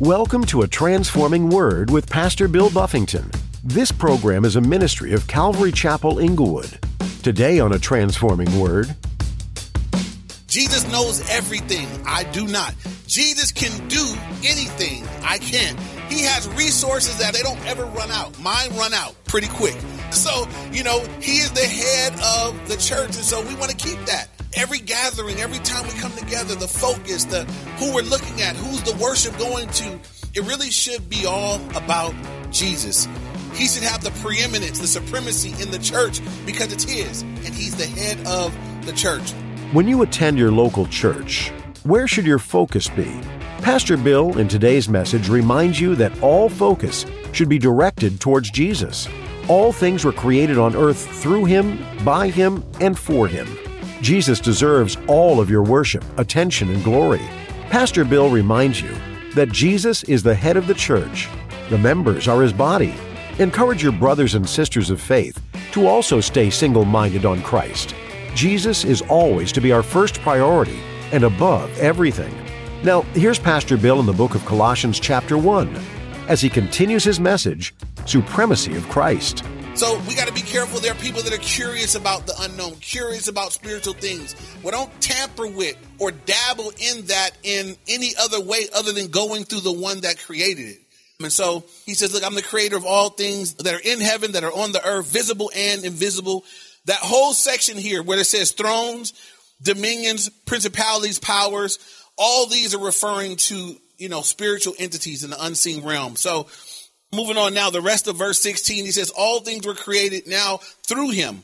Welcome 0.00 0.44
to 0.48 0.60
a 0.60 0.68
Transforming 0.68 1.48
Word 1.48 1.90
with 1.90 2.06
Pastor 2.10 2.48
Bill 2.48 2.68
Buffington. 2.68 3.30
This 3.64 3.90
program 3.90 4.44
is 4.44 4.56
a 4.56 4.60
ministry 4.60 5.14
of 5.14 5.26
Calvary 5.26 5.72
Chapel 5.72 6.18
Inglewood. 6.18 6.78
Today 7.22 7.60
on 7.60 7.72
A 7.72 7.78
Transforming 7.78 8.60
Word, 8.60 8.94
Jesus 10.48 10.86
knows 10.92 11.26
everything. 11.30 11.88
I 12.04 12.24
do 12.24 12.46
not. 12.46 12.74
Jesus 13.06 13.52
can 13.52 13.70
do 13.88 14.04
anything. 14.44 15.02
I 15.22 15.38
can't. 15.38 15.80
He 16.12 16.24
has 16.24 16.46
resources 16.48 17.16
that 17.16 17.32
they 17.32 17.40
don't 17.40 17.64
ever 17.64 17.86
run 17.86 18.10
out. 18.10 18.38
Mine 18.38 18.76
run 18.76 18.92
out 18.92 19.14
pretty 19.24 19.48
quick. 19.48 19.78
So, 20.10 20.46
you 20.72 20.84
know, 20.84 21.00
he 21.22 21.38
is 21.38 21.52
the 21.52 21.64
head 21.64 22.12
of 22.22 22.68
the 22.68 22.76
church. 22.76 23.06
And 23.06 23.14
so 23.14 23.40
we 23.40 23.54
want 23.54 23.70
to 23.70 23.76
keep 23.78 23.98
that 24.04 24.28
every 24.56 24.78
gathering, 24.78 25.38
every 25.38 25.58
time 25.58 25.84
we 25.86 25.92
come 26.00 26.12
together, 26.12 26.54
the 26.54 26.66
focus, 26.66 27.24
the 27.24 27.44
who 27.78 27.94
we're 27.94 28.02
looking 28.02 28.40
at, 28.42 28.56
who's 28.56 28.82
the 28.82 28.96
worship 29.02 29.36
going 29.38 29.68
to, 29.68 29.98
it 30.34 30.42
really 30.46 30.70
should 30.70 31.08
be 31.08 31.26
all 31.26 31.60
about 31.76 32.14
Jesus. 32.50 33.06
He 33.52 33.66
should 33.68 33.82
have 33.82 34.02
the 34.02 34.10
preeminence, 34.22 34.78
the 34.80 34.86
supremacy 34.86 35.50
in 35.62 35.70
the 35.70 35.78
church 35.78 36.20
because 36.44 36.72
it's 36.72 36.84
his, 36.84 37.22
and 37.22 37.48
he's 37.48 37.76
the 37.76 37.86
head 37.86 38.18
of 38.26 38.54
the 38.84 38.92
church. 38.92 39.32
when 39.72 39.88
you 39.88 40.02
attend 40.02 40.38
your 40.38 40.52
local 40.52 40.86
church, 40.86 41.50
where 41.84 42.06
should 42.06 42.26
your 42.26 42.38
focus 42.38 42.88
be? 42.88 43.20
Pastor 43.62 43.96
Bill 43.96 44.38
in 44.38 44.48
today's 44.48 44.88
message 44.88 45.28
reminds 45.28 45.80
you 45.80 45.94
that 45.96 46.12
all 46.22 46.48
focus 46.48 47.04
should 47.32 47.48
be 47.48 47.58
directed 47.58 48.20
towards 48.20 48.50
Jesus. 48.50 49.08
All 49.48 49.72
things 49.72 50.04
were 50.04 50.12
created 50.12 50.58
on 50.58 50.76
earth 50.76 51.06
through 51.20 51.46
him, 51.46 51.78
by 52.04 52.28
him, 52.28 52.64
and 52.80 52.98
for 52.98 53.26
him. 53.26 53.46
Jesus 54.02 54.40
deserves 54.40 54.98
all 55.06 55.40
of 55.40 55.48
your 55.48 55.62
worship, 55.62 56.04
attention, 56.18 56.70
and 56.70 56.84
glory. 56.84 57.22
Pastor 57.70 58.04
Bill 58.04 58.28
reminds 58.28 58.80
you 58.80 58.94
that 59.34 59.50
Jesus 59.50 60.04
is 60.04 60.22
the 60.22 60.34
head 60.34 60.56
of 60.56 60.66
the 60.66 60.74
church. 60.74 61.28
The 61.70 61.78
members 61.78 62.28
are 62.28 62.42
his 62.42 62.52
body. 62.52 62.94
Encourage 63.38 63.82
your 63.82 63.92
brothers 63.92 64.34
and 64.34 64.48
sisters 64.48 64.90
of 64.90 65.00
faith 65.00 65.40
to 65.72 65.86
also 65.86 66.20
stay 66.20 66.50
single 66.50 66.84
minded 66.84 67.24
on 67.24 67.42
Christ. 67.42 67.94
Jesus 68.34 68.84
is 68.84 69.02
always 69.02 69.50
to 69.52 69.60
be 69.60 69.72
our 69.72 69.82
first 69.82 70.20
priority 70.20 70.78
and 71.12 71.24
above 71.24 71.76
everything. 71.78 72.34
Now, 72.82 73.02
here's 73.14 73.38
Pastor 73.38 73.76
Bill 73.76 74.00
in 74.00 74.06
the 74.06 74.12
book 74.12 74.34
of 74.34 74.44
Colossians, 74.44 75.00
chapter 75.00 75.38
1, 75.38 75.74
as 76.28 76.40
he 76.40 76.48
continues 76.48 77.04
his 77.04 77.18
message 77.18 77.74
Supremacy 78.04 78.76
of 78.76 78.88
Christ. 78.88 79.42
So 79.76 80.00
we 80.08 80.14
got 80.14 80.26
to 80.26 80.32
be 80.32 80.40
careful. 80.40 80.80
There 80.80 80.92
are 80.92 80.94
people 80.94 81.20
that 81.20 81.34
are 81.34 81.36
curious 81.36 81.96
about 81.96 82.26
the 82.26 82.32
unknown, 82.40 82.76
curious 82.76 83.28
about 83.28 83.52
spiritual 83.52 83.92
things. 83.92 84.34
Well, 84.62 84.72
don't 84.72 85.00
tamper 85.02 85.46
with 85.46 85.76
or 85.98 86.12
dabble 86.12 86.72
in 86.80 87.04
that 87.08 87.32
in 87.42 87.76
any 87.86 88.12
other 88.18 88.40
way 88.40 88.68
other 88.74 88.92
than 88.92 89.08
going 89.08 89.44
through 89.44 89.60
the 89.60 89.72
one 89.72 90.00
that 90.00 90.18
created 90.18 90.66
it. 90.68 90.78
And 91.20 91.30
so 91.30 91.62
he 91.84 91.92
says, 91.92 92.14
Look, 92.14 92.24
I'm 92.24 92.34
the 92.34 92.40
creator 92.40 92.78
of 92.78 92.86
all 92.86 93.10
things 93.10 93.52
that 93.56 93.74
are 93.74 93.80
in 93.84 94.00
heaven, 94.00 94.32
that 94.32 94.44
are 94.44 94.50
on 94.50 94.72
the 94.72 94.82
earth, 94.82 95.12
visible 95.12 95.50
and 95.54 95.84
invisible. 95.84 96.44
That 96.86 96.96
whole 96.96 97.34
section 97.34 97.76
here 97.76 98.02
where 98.02 98.18
it 98.18 98.24
says 98.24 98.52
thrones, 98.52 99.12
dominions, 99.60 100.30
principalities, 100.46 101.18
powers, 101.18 101.78
all 102.16 102.46
these 102.46 102.74
are 102.74 102.82
referring 102.82 103.36
to, 103.36 103.76
you 103.98 104.08
know, 104.08 104.22
spiritual 104.22 104.72
entities 104.78 105.22
in 105.22 105.28
the 105.28 105.44
unseen 105.44 105.84
realm. 105.84 106.16
So 106.16 106.46
moving 107.16 107.36
on 107.36 107.54
now, 107.54 107.70
the 107.70 107.80
rest 107.80 108.06
of 108.06 108.16
verse 108.16 108.38
16, 108.40 108.84
he 108.84 108.90
says, 108.92 109.10
All 109.10 109.40
things 109.40 109.66
were 109.66 109.74
created 109.74 110.26
now 110.26 110.58
through 110.86 111.10
him. 111.10 111.42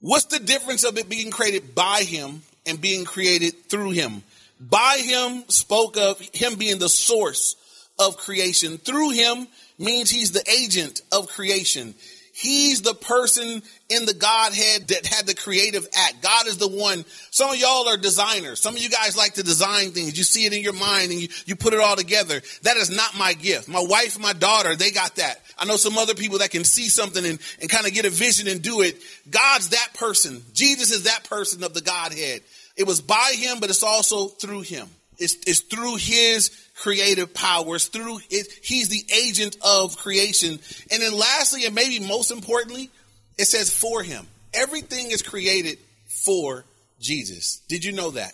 What's 0.00 0.26
the 0.26 0.38
difference 0.38 0.84
of 0.84 0.98
it 0.98 1.08
being 1.08 1.30
created 1.30 1.74
by 1.74 2.02
him 2.02 2.42
and 2.66 2.80
being 2.80 3.04
created 3.04 3.68
through 3.68 3.90
him? 3.90 4.22
By 4.60 5.02
him 5.04 5.44
spoke 5.48 5.96
of 5.96 6.20
him 6.32 6.56
being 6.56 6.78
the 6.78 6.88
source 6.88 7.56
of 7.98 8.16
creation. 8.16 8.78
Through 8.78 9.10
him 9.10 9.46
means 9.78 10.10
he's 10.10 10.32
the 10.32 10.48
agent 10.48 11.02
of 11.10 11.28
creation. 11.28 11.94
He's 12.42 12.82
the 12.82 12.94
person 12.94 13.62
in 13.88 14.04
the 14.04 14.14
Godhead 14.14 14.88
that 14.88 15.06
had 15.06 15.26
the 15.26 15.34
creative 15.34 15.86
act. 15.94 16.22
God 16.22 16.48
is 16.48 16.56
the 16.56 16.66
one. 16.66 17.04
Some 17.30 17.50
of 17.50 17.56
y'all 17.56 17.88
are 17.88 17.96
designers. 17.96 18.58
Some 18.58 18.74
of 18.74 18.82
you 18.82 18.90
guys 18.90 19.16
like 19.16 19.34
to 19.34 19.44
design 19.44 19.92
things. 19.92 20.18
You 20.18 20.24
see 20.24 20.44
it 20.44 20.52
in 20.52 20.60
your 20.60 20.72
mind 20.72 21.12
and 21.12 21.20
you, 21.20 21.28
you 21.46 21.54
put 21.54 21.72
it 21.72 21.78
all 21.78 21.94
together. 21.94 22.42
That 22.62 22.76
is 22.78 22.90
not 22.90 23.16
my 23.16 23.34
gift. 23.34 23.68
My 23.68 23.84
wife, 23.88 24.18
my 24.18 24.32
daughter, 24.32 24.74
they 24.74 24.90
got 24.90 25.14
that. 25.16 25.40
I 25.56 25.66
know 25.66 25.76
some 25.76 25.96
other 25.96 26.16
people 26.16 26.38
that 26.38 26.50
can 26.50 26.64
see 26.64 26.88
something 26.88 27.24
and, 27.24 27.38
and 27.60 27.70
kind 27.70 27.86
of 27.86 27.94
get 27.94 28.06
a 28.06 28.10
vision 28.10 28.48
and 28.48 28.60
do 28.60 28.80
it. 28.80 29.00
God's 29.30 29.68
that 29.68 29.90
person. 29.94 30.42
Jesus 30.52 30.90
is 30.90 31.04
that 31.04 31.22
person 31.30 31.62
of 31.62 31.74
the 31.74 31.80
Godhead. 31.80 32.40
It 32.76 32.88
was 32.88 33.00
by 33.00 33.34
him, 33.36 33.60
but 33.60 33.70
it's 33.70 33.84
also 33.84 34.26
through 34.26 34.62
him. 34.62 34.88
It's, 35.18 35.36
it's 35.46 35.60
through 35.60 35.96
his 35.96 36.50
creative 36.76 37.32
powers, 37.34 37.88
through 37.88 38.18
it, 38.30 38.48
he's 38.62 38.88
the 38.88 39.04
agent 39.14 39.56
of 39.64 39.96
creation. 39.96 40.58
And 40.90 41.02
then 41.02 41.16
lastly, 41.16 41.64
and 41.66 41.74
maybe 41.74 42.00
most 42.00 42.30
importantly, 42.30 42.90
it 43.38 43.44
says 43.44 43.72
for 43.74 44.02
him. 44.02 44.26
Everything 44.54 45.10
is 45.10 45.22
created 45.22 45.78
for 46.24 46.64
Jesus. 47.00 47.60
Did 47.68 47.84
you 47.84 47.92
know 47.92 48.10
that? 48.12 48.32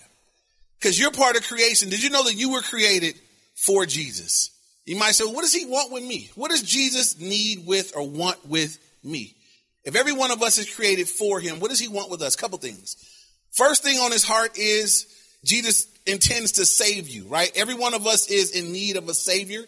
Because 0.78 0.98
you're 0.98 1.10
part 1.10 1.36
of 1.36 1.46
creation. 1.46 1.90
Did 1.90 2.02
you 2.02 2.10
know 2.10 2.24
that 2.24 2.34
you 2.34 2.52
were 2.52 2.62
created 2.62 3.16
for 3.54 3.86
Jesus? 3.86 4.50
You 4.84 4.96
might 4.96 5.14
say, 5.14 5.24
what 5.24 5.42
does 5.42 5.52
he 5.52 5.66
want 5.66 5.92
with 5.92 6.04
me? 6.04 6.30
What 6.34 6.50
does 6.50 6.62
Jesus 6.62 7.20
need 7.20 7.66
with 7.66 7.94
or 7.96 8.08
want 8.08 8.46
with 8.46 8.78
me? 9.04 9.34
If 9.84 9.96
every 9.96 10.12
one 10.12 10.30
of 10.30 10.42
us 10.42 10.58
is 10.58 10.72
created 10.72 11.08
for 11.08 11.40
him, 11.40 11.60
what 11.60 11.70
does 11.70 11.80
he 11.80 11.88
want 11.88 12.10
with 12.10 12.22
us? 12.22 12.36
Couple 12.36 12.58
things. 12.58 12.96
First 13.52 13.82
thing 13.82 13.98
on 13.98 14.12
his 14.12 14.24
heart 14.24 14.58
is 14.58 15.06
Jesus 15.44 15.86
intends 16.08 16.52
to 16.52 16.66
save 16.66 17.08
you, 17.08 17.26
right? 17.28 17.50
Every 17.54 17.74
one 17.74 17.94
of 17.94 18.06
us 18.06 18.30
is 18.30 18.52
in 18.52 18.72
need 18.72 18.96
of 18.96 19.08
a 19.08 19.14
savior. 19.14 19.64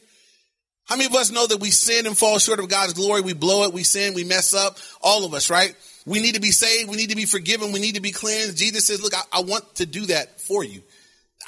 How 0.87 0.97
many 0.97 1.07
of 1.07 1.15
us 1.15 1.31
know 1.31 1.47
that 1.47 1.61
we 1.61 1.71
sin 1.71 2.07
and 2.07 2.19
fall 2.19 2.39
short 2.39 2.59
of 2.59 2.69
God's 2.69 2.95
glory? 2.95 3.21
We 3.21 3.33
blow 3.33 3.65
it, 3.65 3.73
we 3.73 3.85
sin, 3.85 4.15
we 4.15 4.25
mess 4.25 4.55
up. 4.55 4.79
All 5.01 5.25
of 5.25 5.35
us, 5.35 5.51
right? 5.51 5.75
We 6.07 6.21
need 6.21 6.35
to 6.35 6.41
be 6.41 6.51
saved. 6.51 6.91
We 6.91 6.97
need 6.97 7.11
to 7.11 7.17
be 7.17 7.27
forgiven. 7.27 7.73
We 7.73 7.81
need 7.81 7.95
to 7.95 8.01
be 8.01 8.11
cleansed. 8.11 8.57
Jesus 8.57 8.87
says, 8.87 9.03
look, 9.03 9.15
I, 9.15 9.23
I 9.33 9.43
want 9.43 9.77
to 9.77 9.87
do 9.87 10.07
that 10.07 10.41
for 10.41 10.65
you. 10.65 10.83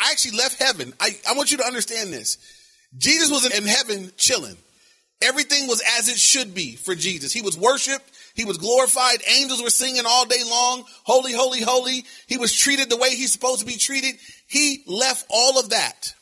I 0.01 0.11
actually 0.13 0.39
left 0.39 0.63
heaven. 0.63 0.93
I, 1.01 1.17
I 1.29 1.35
want 1.35 1.51
you 1.51 1.59
to 1.59 1.65
understand 1.65 2.13
this. 2.13 2.39
Jesus 2.97 3.31
was 3.31 3.45
in 3.47 3.67
heaven 3.67 4.13
chilling. 4.17 4.57
Everything 5.22 5.69
was 5.69 5.83
as 5.99 6.09
it 6.09 6.19
should 6.19 6.55
be 6.55 6.77
for 6.77 6.94
Jesus. 6.94 7.33
He 7.33 7.43
was 7.43 7.56
worshiped. 7.56 8.10
He 8.34 8.44
was 8.44 8.59
glorified. 8.59 9.22
Angels 9.28 9.62
were 9.62 9.71
singing 9.71 10.05
all 10.06 10.27
day 10.27 10.43
long. 10.44 10.84
Holy, 11.05 11.33
holy, 11.33 11.60
holy. 11.60 12.05
He 12.27 12.38
was 12.38 12.55
treated 12.55 12.88
the 12.88 12.97
way 12.97 13.10
he's 13.10 13.32
supposed 13.32 13.61
to 13.61 13.66
be 13.66 13.77
treated. 13.77 14.15
He 14.47 14.82
left 14.87 15.27
all 15.28 15.59
of 15.59 15.71
that 15.71 16.15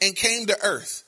and 0.00 0.14
came 0.14 0.46
to 0.46 0.64
earth, 0.64 1.04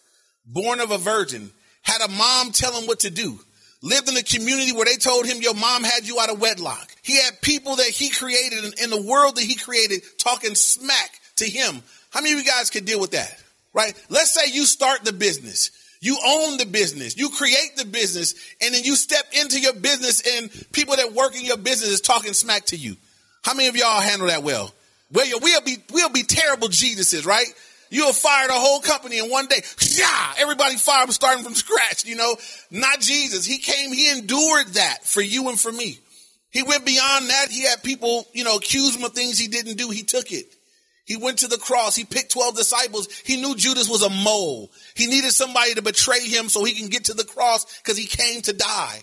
born 0.47 0.81
of 0.81 0.91
a 0.91 0.99
virgin, 0.99 1.51
had 1.83 2.01
a 2.03 2.11
mom 2.11 2.53
tell 2.53 2.73
him 2.73 2.87
what 2.87 3.01
to 3.01 3.11
do, 3.11 3.39
lived 3.83 4.09
in 4.09 4.17
a 4.17 4.23
community 4.23 4.73
where 4.73 4.85
they 4.85 4.97
told 4.97 5.27
him 5.27 5.41
your 5.41 5.55
mom 5.55 5.85
had 5.85 6.07
you 6.07 6.19
out 6.21 6.31
of 6.31 6.41
wedlock. 6.41 6.89
He 7.03 7.17
had 7.17 7.41
people 7.41 7.77
that 7.77 7.87
he 7.87 8.11
created 8.11 8.75
in, 8.81 8.91
the 8.91 9.01
world 9.01 9.37
that 9.37 9.45
he 9.45 9.55
created 9.55 10.03
talking 10.19 10.55
smack 10.55 11.11
to 11.37 11.45
him. 11.45 11.83
How 12.11 12.21
many 12.21 12.33
of 12.33 12.39
you 12.41 12.45
guys 12.45 12.71
could 12.71 12.85
deal 12.85 13.01
with 13.01 13.13
that? 13.13 13.43
Right? 13.73 13.95
Let's 14.09 14.33
say 14.33 14.51
you 14.51 14.65
start 14.65 15.05
the 15.05 15.13
business. 15.13 15.71
You 16.01 16.19
own 16.25 16.59
the 16.59 16.67
business. 16.67 17.17
You 17.17 17.31
create 17.31 17.77
the 17.77 17.85
business 17.85 18.35
and 18.61 18.75
then 18.75 18.85
you 18.85 18.95
step 18.95 19.25
into 19.33 19.61
your 19.61 19.75
business 19.75 20.23
and 20.37 20.51
people 20.73 20.97
that 20.97 21.13
work 21.13 21.37
in 21.37 21.45
your 21.45 21.57
business 21.57 21.91
is 21.91 22.01
talking 22.01 22.33
smack 22.33 22.67
to 22.67 22.77
you. 22.77 22.97
How 23.43 23.55
many 23.55 23.69
of 23.69 23.77
y'all 23.77 24.01
handle 24.01 24.29
that 24.29 24.43
well? 24.43 24.73
Well, 25.11 25.27
we'll 25.41 25.61
be, 25.63 25.79
we'll 25.93 26.11
be 26.11 26.23
terrible 26.23 26.69
Jesuses, 26.69 27.27
right? 27.27 27.47
You'll 27.91 28.13
fire 28.13 28.47
the 28.47 28.55
whole 28.55 28.81
company 28.81 29.19
in 29.19 29.31
one 29.31 29.47
day. 29.47 29.63
Yeah, 29.97 30.35
everybody 30.39 30.77
fired 30.77 31.11
starting 31.13 31.43
from 31.43 31.55
scratch, 31.55 32.05
you 32.05 32.17
know? 32.17 32.37
Not 32.71 33.01
Jesus. 33.01 33.47
He 33.47 33.59
came, 33.59 33.93
he 33.93 34.11
endured 34.11 34.69
that 34.75 35.05
for 35.05 35.23
you 35.23 35.49
and 35.49 35.59
for 35.59 35.73
me. 35.73 35.99
He 36.51 36.63
went 36.63 36.85
beyond 36.85 37.29
that. 37.31 37.47
He 37.51 37.63
had 37.63 37.83
people, 37.83 38.27
you 38.33 38.45
know, 38.45 38.57
accuse 38.57 38.97
him 38.97 39.05
of 39.05 39.13
things 39.13 39.39
he 39.39 39.49
didn't 39.49 39.77
do. 39.77 39.91
He 39.91 40.03
took 40.03 40.33
it. 40.33 40.55
He 41.09 41.17
went 41.17 41.39
to 41.39 41.49
the 41.49 41.57
cross. 41.57 41.97
He 41.97 42.05
picked 42.05 42.33
12 42.33 42.55
disciples. 42.55 43.09
He 43.25 43.41
knew 43.41 43.57
Judas 43.57 43.89
was 43.89 44.03
a 44.03 44.11
mole. 44.11 44.71
He 44.95 45.07
needed 45.07 45.33
somebody 45.33 45.73
to 45.73 45.81
betray 45.81 46.21
him 46.21 46.51
so 46.51 46.65
he 46.65 46.75
can 46.75 46.89
get 46.89 47.07
to 47.07 47.15
the 47.15 47.25
cross 47.25 47.65
because 47.79 47.97
he 47.97 48.05
came 48.05 48.43
to 48.43 48.53
die. 48.53 49.01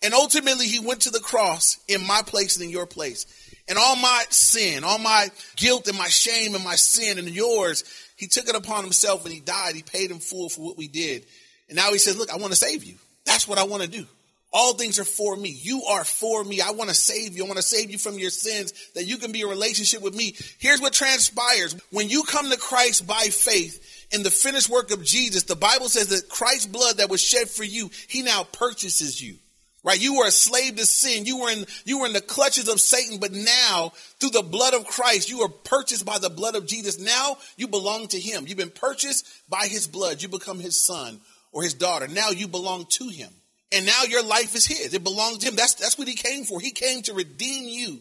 And 0.00 0.14
ultimately, 0.14 0.66
he 0.66 0.78
went 0.78 1.02
to 1.02 1.10
the 1.10 1.18
cross 1.18 1.78
in 1.88 2.06
my 2.06 2.22
place 2.24 2.56
and 2.56 2.64
in 2.64 2.70
your 2.70 2.86
place. 2.86 3.26
And 3.68 3.76
all 3.76 3.96
my 3.96 4.24
sin, 4.30 4.84
all 4.84 5.00
my 5.00 5.30
guilt 5.56 5.88
and 5.88 5.98
my 5.98 6.06
shame 6.06 6.54
and 6.54 6.62
my 6.62 6.76
sin 6.76 7.18
and 7.18 7.28
yours, 7.28 7.82
he 8.14 8.28
took 8.28 8.48
it 8.48 8.54
upon 8.54 8.84
himself 8.84 9.24
and 9.24 9.34
he 9.34 9.40
died. 9.40 9.74
He 9.74 9.82
paid 9.82 10.12
in 10.12 10.20
full 10.20 10.48
for 10.48 10.60
what 10.60 10.78
we 10.78 10.86
did. 10.86 11.26
And 11.68 11.74
now 11.74 11.90
he 11.90 11.98
says, 11.98 12.16
look, 12.16 12.30
I 12.30 12.36
want 12.36 12.52
to 12.52 12.56
save 12.56 12.84
you. 12.84 12.94
That's 13.24 13.48
what 13.48 13.58
I 13.58 13.64
want 13.64 13.82
to 13.82 13.88
do. 13.88 14.06
All 14.52 14.74
things 14.74 14.98
are 14.98 15.04
for 15.04 15.36
me. 15.36 15.50
You 15.50 15.84
are 15.84 16.04
for 16.04 16.42
me. 16.42 16.60
I 16.60 16.70
want 16.70 16.88
to 16.90 16.96
save 16.96 17.36
you. 17.36 17.44
I 17.44 17.46
want 17.46 17.58
to 17.58 17.62
save 17.62 17.90
you 17.90 17.98
from 17.98 18.18
your 18.18 18.30
sins 18.30 18.72
that 18.94 19.06
you 19.06 19.18
can 19.18 19.30
be 19.30 19.40
in 19.40 19.46
a 19.46 19.50
relationship 19.50 20.00
with 20.00 20.14
me. 20.14 20.34
Here's 20.58 20.80
what 20.80 20.92
transpires. 20.94 21.76
When 21.90 22.08
you 22.08 22.22
come 22.22 22.50
to 22.50 22.56
Christ 22.56 23.06
by 23.06 23.24
faith 23.24 24.06
in 24.10 24.22
the 24.22 24.30
finished 24.30 24.70
work 24.70 24.90
of 24.90 25.04
Jesus, 25.04 25.42
the 25.42 25.56
Bible 25.56 25.88
says 25.88 26.08
that 26.08 26.30
Christ's 26.30 26.66
blood 26.66 26.96
that 26.96 27.10
was 27.10 27.20
shed 27.20 27.48
for 27.48 27.64
you, 27.64 27.90
he 28.08 28.22
now 28.22 28.44
purchases 28.44 29.20
you 29.20 29.36
Right? 29.84 30.02
You 30.02 30.16
were 30.18 30.26
a 30.26 30.32
slave 30.32 30.76
to 30.76 30.86
sin. 30.86 31.24
You 31.24 31.38
were 31.38 31.50
in, 31.50 31.64
you 31.84 32.00
were 32.00 32.06
in 32.06 32.12
the 32.12 32.20
clutches 32.20 32.68
of 32.68 32.80
Satan, 32.80 33.18
but 33.18 33.32
now 33.32 33.92
through 34.18 34.30
the 34.30 34.42
blood 34.42 34.74
of 34.74 34.86
Christ, 34.86 35.30
you 35.30 35.40
are 35.42 35.48
purchased 35.48 36.04
by 36.04 36.18
the 36.18 36.30
blood 36.30 36.56
of 36.56 36.66
Jesus. 36.66 36.98
Now 36.98 37.38
you 37.56 37.68
belong 37.68 38.08
to 38.08 38.18
him. 38.18 38.44
You've 38.46 38.58
been 38.58 38.70
purchased 38.70 39.26
by 39.48 39.66
his 39.66 39.86
blood. 39.86 40.20
You 40.20 40.28
become 40.28 40.58
his 40.58 40.84
son 40.84 41.20
or 41.52 41.62
his 41.62 41.74
daughter. 41.74 42.08
Now 42.08 42.30
you 42.30 42.48
belong 42.48 42.86
to 42.90 43.08
him. 43.08 43.30
And 43.72 43.84
now 43.84 44.04
your 44.04 44.22
life 44.22 44.54
is 44.54 44.66
his. 44.66 44.94
It 44.94 45.04
belongs 45.04 45.38
to 45.38 45.48
him. 45.48 45.56
That's, 45.56 45.74
that's 45.74 45.98
what 45.98 46.08
he 46.08 46.14
came 46.14 46.44
for. 46.44 46.60
He 46.60 46.70
came 46.70 47.02
to 47.02 47.14
redeem 47.14 47.68
you 47.68 47.98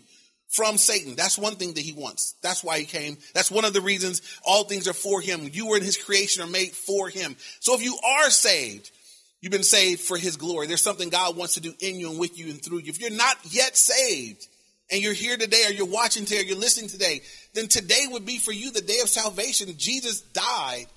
from 0.48 0.78
Satan. 0.78 1.16
That's 1.16 1.38
one 1.38 1.56
thing 1.56 1.74
that 1.74 1.81
he 1.81 1.92
wants. 1.92 2.36
That's 2.42 2.64
why 2.64 2.80
he 2.80 2.86
came. 2.86 3.18
That's 3.34 3.52
one 3.52 3.66
of 3.66 3.74
the 3.74 3.81
reasons 3.81 4.22
all 4.46 4.64
things 4.64 4.88
are 4.88 4.94
for 4.94 5.19
him. 5.19 5.50
You 5.52 5.68
were 5.68 5.78
in 5.78 5.84
his 5.84 5.98
creation 5.98 6.42
are 6.42 6.48
made 6.48 6.72
for 6.72 7.10
him. 7.10 7.36
So 7.60 7.75
if 7.75 7.84
you 7.84 7.98
are 8.04 8.30
saved, 8.30 8.92
You've 9.40 9.52
been 9.52 9.64
saved 9.64 10.02
for 10.02 10.18
his 10.18 10.36
glory. 10.36 10.68
There's 10.68 10.81
something 10.81 11.10
God 11.10 11.38
wants 11.38 11.54
to 11.56 11.62
do 11.62 11.74
in 11.80 12.00
you 12.00 12.10
and 12.10 12.20
with 12.20 12.40
you 12.40 12.46
and 12.50 12.62
through 12.62 12.80
you. 12.80 12.90
If 12.90 13.00
you're 13.00 13.12
not 13.12 13.38
yet 13.44 13.78
saved 13.78 14.48
and 14.92 15.02
you're 15.02 15.13
here 15.13 15.38
today 15.38 15.63
or 15.68 15.72
you're 15.72 15.86
watching 15.86 16.25
today 16.25 16.42
or 16.42 16.46
you're 16.46 16.58
listening 16.58 16.90
today, 16.90 17.22
then 17.54 17.68
today 17.68 18.06
would 18.10 18.25
be 18.25 18.40
for 18.40 18.52
you 18.52 18.72
the 18.72 18.81
day 18.81 19.00
of 19.04 19.10
salvation. 19.10 19.72
Jesus 19.78 20.22
died 20.22 20.88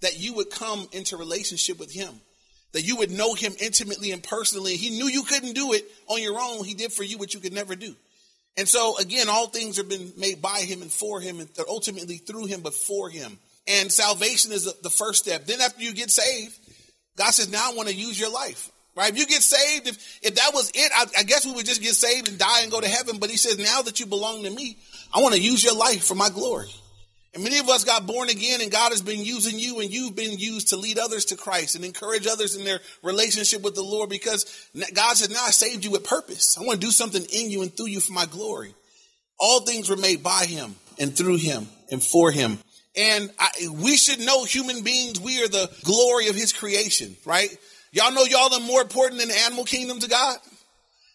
that 0.00 0.18
you 0.18 0.34
would 0.34 0.50
come 0.50 0.88
into 0.92 1.18
relationship 1.18 1.78
with 1.78 1.92
him, 1.92 2.08
that 2.72 2.82
you 2.82 2.96
would 2.96 3.10
know 3.10 3.34
him 3.34 3.52
intimately 3.60 4.12
and 4.12 4.22
personally. 4.22 4.76
He 4.76 4.90
knew 4.90 5.06
you 5.06 5.22
couldn't 5.24 5.54
do 5.54 5.72
it 5.72 5.84
on 6.06 6.22
your 6.22 6.38
own. 6.40 6.64
He 6.64 6.74
did 6.74 6.92
for 6.92 7.02
you 7.02 7.18
what 7.18 7.34
you 7.34 7.40
could 7.40 7.52
never 7.52 7.74
do. 7.74 7.94
And 8.56 8.68
so 8.68 8.96
again, 8.98 9.28
all 9.28 9.48
things 9.48 9.76
have 9.76 9.88
been 9.88 10.12
made 10.16 10.42
by 10.42 10.60
him 10.60 10.82
and 10.82 10.90
for 10.90 11.20
him 11.20 11.40
and 11.40 11.48
ultimately 11.68 12.16
through 12.16 12.46
him, 12.46 12.60
but 12.60 12.74
for 12.74 13.08
him. 13.08 13.38
And 13.66 13.90
salvation 13.90 14.52
is 14.52 14.72
the 14.82 14.90
first 14.90 15.24
step. 15.24 15.46
Then 15.46 15.60
after 15.60 15.82
you 15.82 15.92
get 15.92 16.10
saved, 16.10 16.58
God 17.16 17.30
says, 17.30 17.50
now 17.50 17.70
I 17.70 17.74
want 17.74 17.88
to 17.88 17.94
use 17.94 18.18
your 18.18 18.32
life. 18.32 18.70
Right? 18.96 19.12
If 19.12 19.18
you 19.18 19.26
get 19.26 19.42
saved, 19.42 19.86
if, 19.86 20.18
if 20.20 20.34
that 20.34 20.50
was 20.52 20.70
it, 20.74 20.92
I, 20.94 21.20
I 21.20 21.22
guess 21.22 21.46
we 21.46 21.52
would 21.52 21.64
just 21.64 21.80
get 21.80 21.94
saved 21.94 22.28
and 22.28 22.38
die 22.38 22.62
and 22.62 22.72
go 22.72 22.80
to 22.80 22.88
heaven. 22.88 23.18
But 23.18 23.30
he 23.30 23.36
says, 23.36 23.58
now 23.58 23.82
that 23.82 24.00
you 24.00 24.06
belong 24.06 24.42
to 24.42 24.50
me, 24.50 24.78
I 25.14 25.22
want 25.22 25.34
to 25.34 25.40
use 25.40 25.62
your 25.62 25.76
life 25.76 26.04
for 26.04 26.16
my 26.16 26.28
glory. 26.28 26.68
And 27.32 27.44
many 27.44 27.58
of 27.58 27.68
us 27.68 27.84
got 27.84 28.06
born 28.06 28.28
again 28.28 28.60
and 28.60 28.72
God 28.72 28.90
has 28.90 29.02
been 29.02 29.24
using 29.24 29.58
you 29.58 29.78
and 29.80 29.90
you've 29.90 30.16
been 30.16 30.36
used 30.36 30.68
to 30.68 30.76
lead 30.76 30.98
others 30.98 31.26
to 31.26 31.36
Christ 31.36 31.76
and 31.76 31.84
encourage 31.84 32.26
others 32.26 32.56
in 32.56 32.64
their 32.64 32.80
relationship 33.02 33.62
with 33.62 33.76
the 33.76 33.84
Lord 33.84 34.10
because 34.10 34.68
God 34.94 35.16
says, 35.16 35.30
now 35.30 35.44
I 35.44 35.50
saved 35.50 35.84
you 35.84 35.92
with 35.92 36.02
purpose. 36.02 36.58
I 36.58 36.62
want 36.64 36.80
to 36.80 36.86
do 36.86 36.90
something 36.90 37.22
in 37.32 37.50
you 37.50 37.62
and 37.62 37.72
through 37.72 37.86
you 37.86 38.00
for 38.00 38.12
my 38.12 38.26
glory. 38.26 38.74
All 39.38 39.60
things 39.60 39.88
were 39.88 39.96
made 39.96 40.24
by 40.24 40.44
him 40.44 40.74
and 40.98 41.16
through 41.16 41.36
him 41.36 41.68
and 41.92 42.02
for 42.02 42.32
him. 42.32 42.58
And 42.96 43.30
I, 43.38 43.50
we 43.80 43.96
should 43.96 44.18
know 44.18 44.44
human 44.44 44.82
beings, 44.82 45.20
we 45.20 45.40
are 45.42 45.48
the 45.48 45.70
glory 45.84 46.28
of 46.28 46.34
his 46.34 46.52
creation, 46.52 47.16
right? 47.24 47.48
Y'all 47.92 48.12
know 48.12 48.24
y'all 48.24 48.52
are 48.52 48.60
more 48.60 48.82
important 48.82 49.20
than 49.20 49.28
the 49.28 49.38
animal 49.38 49.64
kingdom 49.64 50.00
to 50.00 50.08
God? 50.08 50.38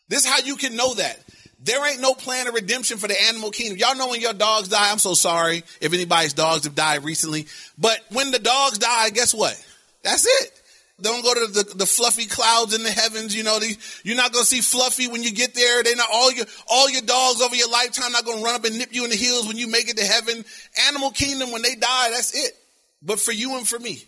This 0.08 0.26
is 0.26 0.32
how 0.32 0.40
you 0.40 0.56
can 0.56 0.76
know 0.76 0.94
that. 0.94 1.20
There 1.64 1.90
ain't 1.90 2.02
no 2.02 2.14
plan 2.14 2.48
of 2.48 2.54
redemption 2.54 2.98
for 2.98 3.08
the 3.08 3.22
animal 3.24 3.50
kingdom. 3.50 3.78
Y'all 3.78 3.96
know 3.96 4.10
when 4.10 4.22
your 4.22 4.34
dogs 4.34 4.68
die, 4.68 4.92
I'm 4.92 5.00
so 5.00 5.14
sorry 5.14 5.64
if 5.82 5.94
anybody's 5.94 6.34
dogs 6.34 6.66
have 6.66 6.76
died 6.76 7.04
recently, 7.04 7.48
but 7.78 8.00
when 8.12 8.32
the 8.32 8.40
dogs 8.40 8.78
die, 8.78 9.10
guess 9.10 9.34
what? 9.34 9.56
That's 10.04 10.26
it. 10.26 10.62
Don't 11.02 11.24
go 11.24 11.34
to 11.34 11.52
the, 11.52 11.76
the 11.76 11.86
fluffy 11.86 12.26
clouds 12.26 12.74
in 12.74 12.84
the 12.84 12.92
heavens. 12.92 13.36
You 13.36 13.44
know, 13.44 13.60
the, 13.60 13.78
you're 14.04 14.16
not 14.16 14.32
to 14.32 14.46
see 14.46 14.62
fluffy 14.62 15.10
when 15.10 15.24
you 15.24 15.34
get 15.34 15.54
there. 15.54 15.84
They're 15.84 15.96
not 15.96 16.08
all 16.12 16.32
your, 16.32 16.46
all 16.70 16.90
your 16.90 17.02
dogs 17.02 17.42
over 17.42 17.56
your 17.56 17.70
lifetime 17.70 18.14
not 18.14 18.26
to 18.26 18.32
run 18.42 18.56
up 18.56 18.64
and 18.64 18.78
nip 18.78 18.94
you 18.94 19.04
in 19.04 19.10
the 19.10 19.18
heels 19.18 19.46
when 19.46 19.58
you 19.58 19.68
make 19.68 19.90
it 19.90 19.98
to 19.98 20.06
heaven. 20.06 20.46
Animal 20.88 21.12
kingdom, 21.12 21.52
when 21.52 21.64
they 21.64 21.76
die, 21.76 22.12
that's 22.12 22.34
it. 22.34 22.54
But 23.02 23.20
for 23.20 23.34
you 23.34 23.58
and 23.58 23.68
for 23.68 23.78
me, 23.78 24.04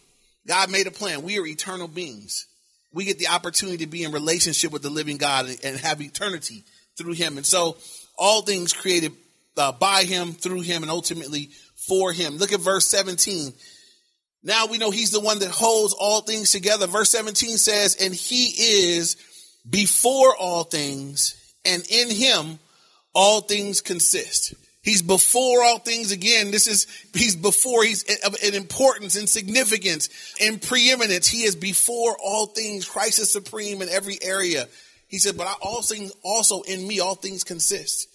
God 0.48 0.72
made 0.72 0.88
a 0.88 0.92
plan. 0.92 1.24
We 1.24 1.38
are 1.40 1.46
eternal 1.46 1.90
beings. 1.90 2.48
We 2.94 3.04
get 3.04 3.20
the 3.20 3.28
opportunity 3.28 3.80
to 3.80 3.88
be 3.88 4.04
in 4.04 4.14
relationship 4.14 4.72
with 4.72 4.82
the 4.82 4.90
living 4.90 5.18
God 5.18 5.50
and 5.64 5.78
have 5.78 6.02
eternity 6.02 6.64
through 6.98 7.14
him. 7.14 7.38
And 7.38 7.46
so 7.46 7.78
all 8.18 8.42
things 8.42 8.74
created 8.74 9.14
uh, 9.56 9.72
by 9.72 10.04
him, 10.04 10.34
through 10.34 10.62
him, 10.62 10.84
and 10.84 10.92
ultimately 10.92 11.50
for 11.76 12.12
him. 12.12 12.38
Look 12.38 12.54
at 12.54 12.60
verse 12.60 12.86
17. 12.88 13.54
Now 14.44 14.68
we 14.68 14.78
know 14.78 14.92
he's 14.92 15.12
the 15.12 15.20
one 15.20 15.40
that 15.40 15.50
holds 15.50 15.94
all 15.94 16.22
things 16.22 16.52
together. 16.52 16.88
Verse 16.88 17.10
17 17.10 17.58
says, 17.58 17.96
and 17.96 18.14
he 18.14 18.46
is 18.96 19.18
before 19.70 20.36
all 20.36 20.64
things, 20.64 21.54
and 21.66 21.84
in 21.90 22.10
him 22.10 22.60
all 23.14 23.42
things 23.42 23.82
consist. 23.82 24.54
He's 24.82 25.02
before 25.02 25.64
all 25.64 25.80
things 25.80 26.14
again. 26.14 26.52
This 26.52 26.68
is, 26.68 26.88
he's 27.14 27.36
before, 27.36 27.84
he's 27.84 28.04
in 28.42 28.54
importance, 28.54 29.18
in 29.18 29.28
significance, 29.28 30.08
in 30.40 30.60
preeminence. 30.60 31.28
He 31.28 31.44
is 31.44 31.58
before 31.58 32.16
all 32.24 32.46
things. 32.46 32.88
Christ 32.88 33.20
is 33.20 33.30
supreme 33.30 33.82
in 33.82 33.90
every 33.90 34.18
area. 34.22 34.66
He 35.08 35.20
said, 35.20 35.38
but 35.38 35.48
I 35.48 35.54
also, 35.62 35.96
also 36.24 36.62
in 36.62 36.88
me 36.88 37.00
all 37.00 37.16
things 37.16 37.44
consist. 37.44 38.10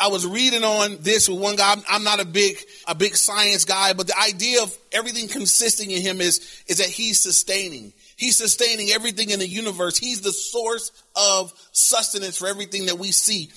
I 0.00 0.08
was 0.08 0.26
reading 0.26 0.64
on 0.64 0.98
this 1.00 1.28
with 1.28 1.40
one 1.40 1.56
guy. 1.56 1.72
I'm, 1.72 1.82
I'm, 1.88 2.04
not 2.04 2.20
a 2.20 2.24
big, 2.24 2.56
a 2.86 2.94
big 2.94 3.16
science 3.16 3.64
guy, 3.64 3.92
but 3.92 4.06
the 4.06 4.18
idea 4.18 4.62
of 4.62 4.76
everything 4.92 5.28
consisting 5.28 5.90
in 5.90 6.00
him 6.00 6.20
is, 6.20 6.62
is 6.68 6.78
that 6.78 6.86
he's 6.86 7.20
sustaining. 7.20 7.92
He's 8.16 8.36
sustaining 8.36 8.90
everything 8.90 9.30
in 9.30 9.40
the 9.40 9.48
universe. 9.48 9.98
He's 9.98 10.20
the 10.20 10.32
source 10.32 10.92
of 11.16 11.52
sustenance 11.72 12.38
for 12.38 12.46
everything 12.46 12.86
that 12.86 12.98
we 12.98 13.12
see. 13.12 13.50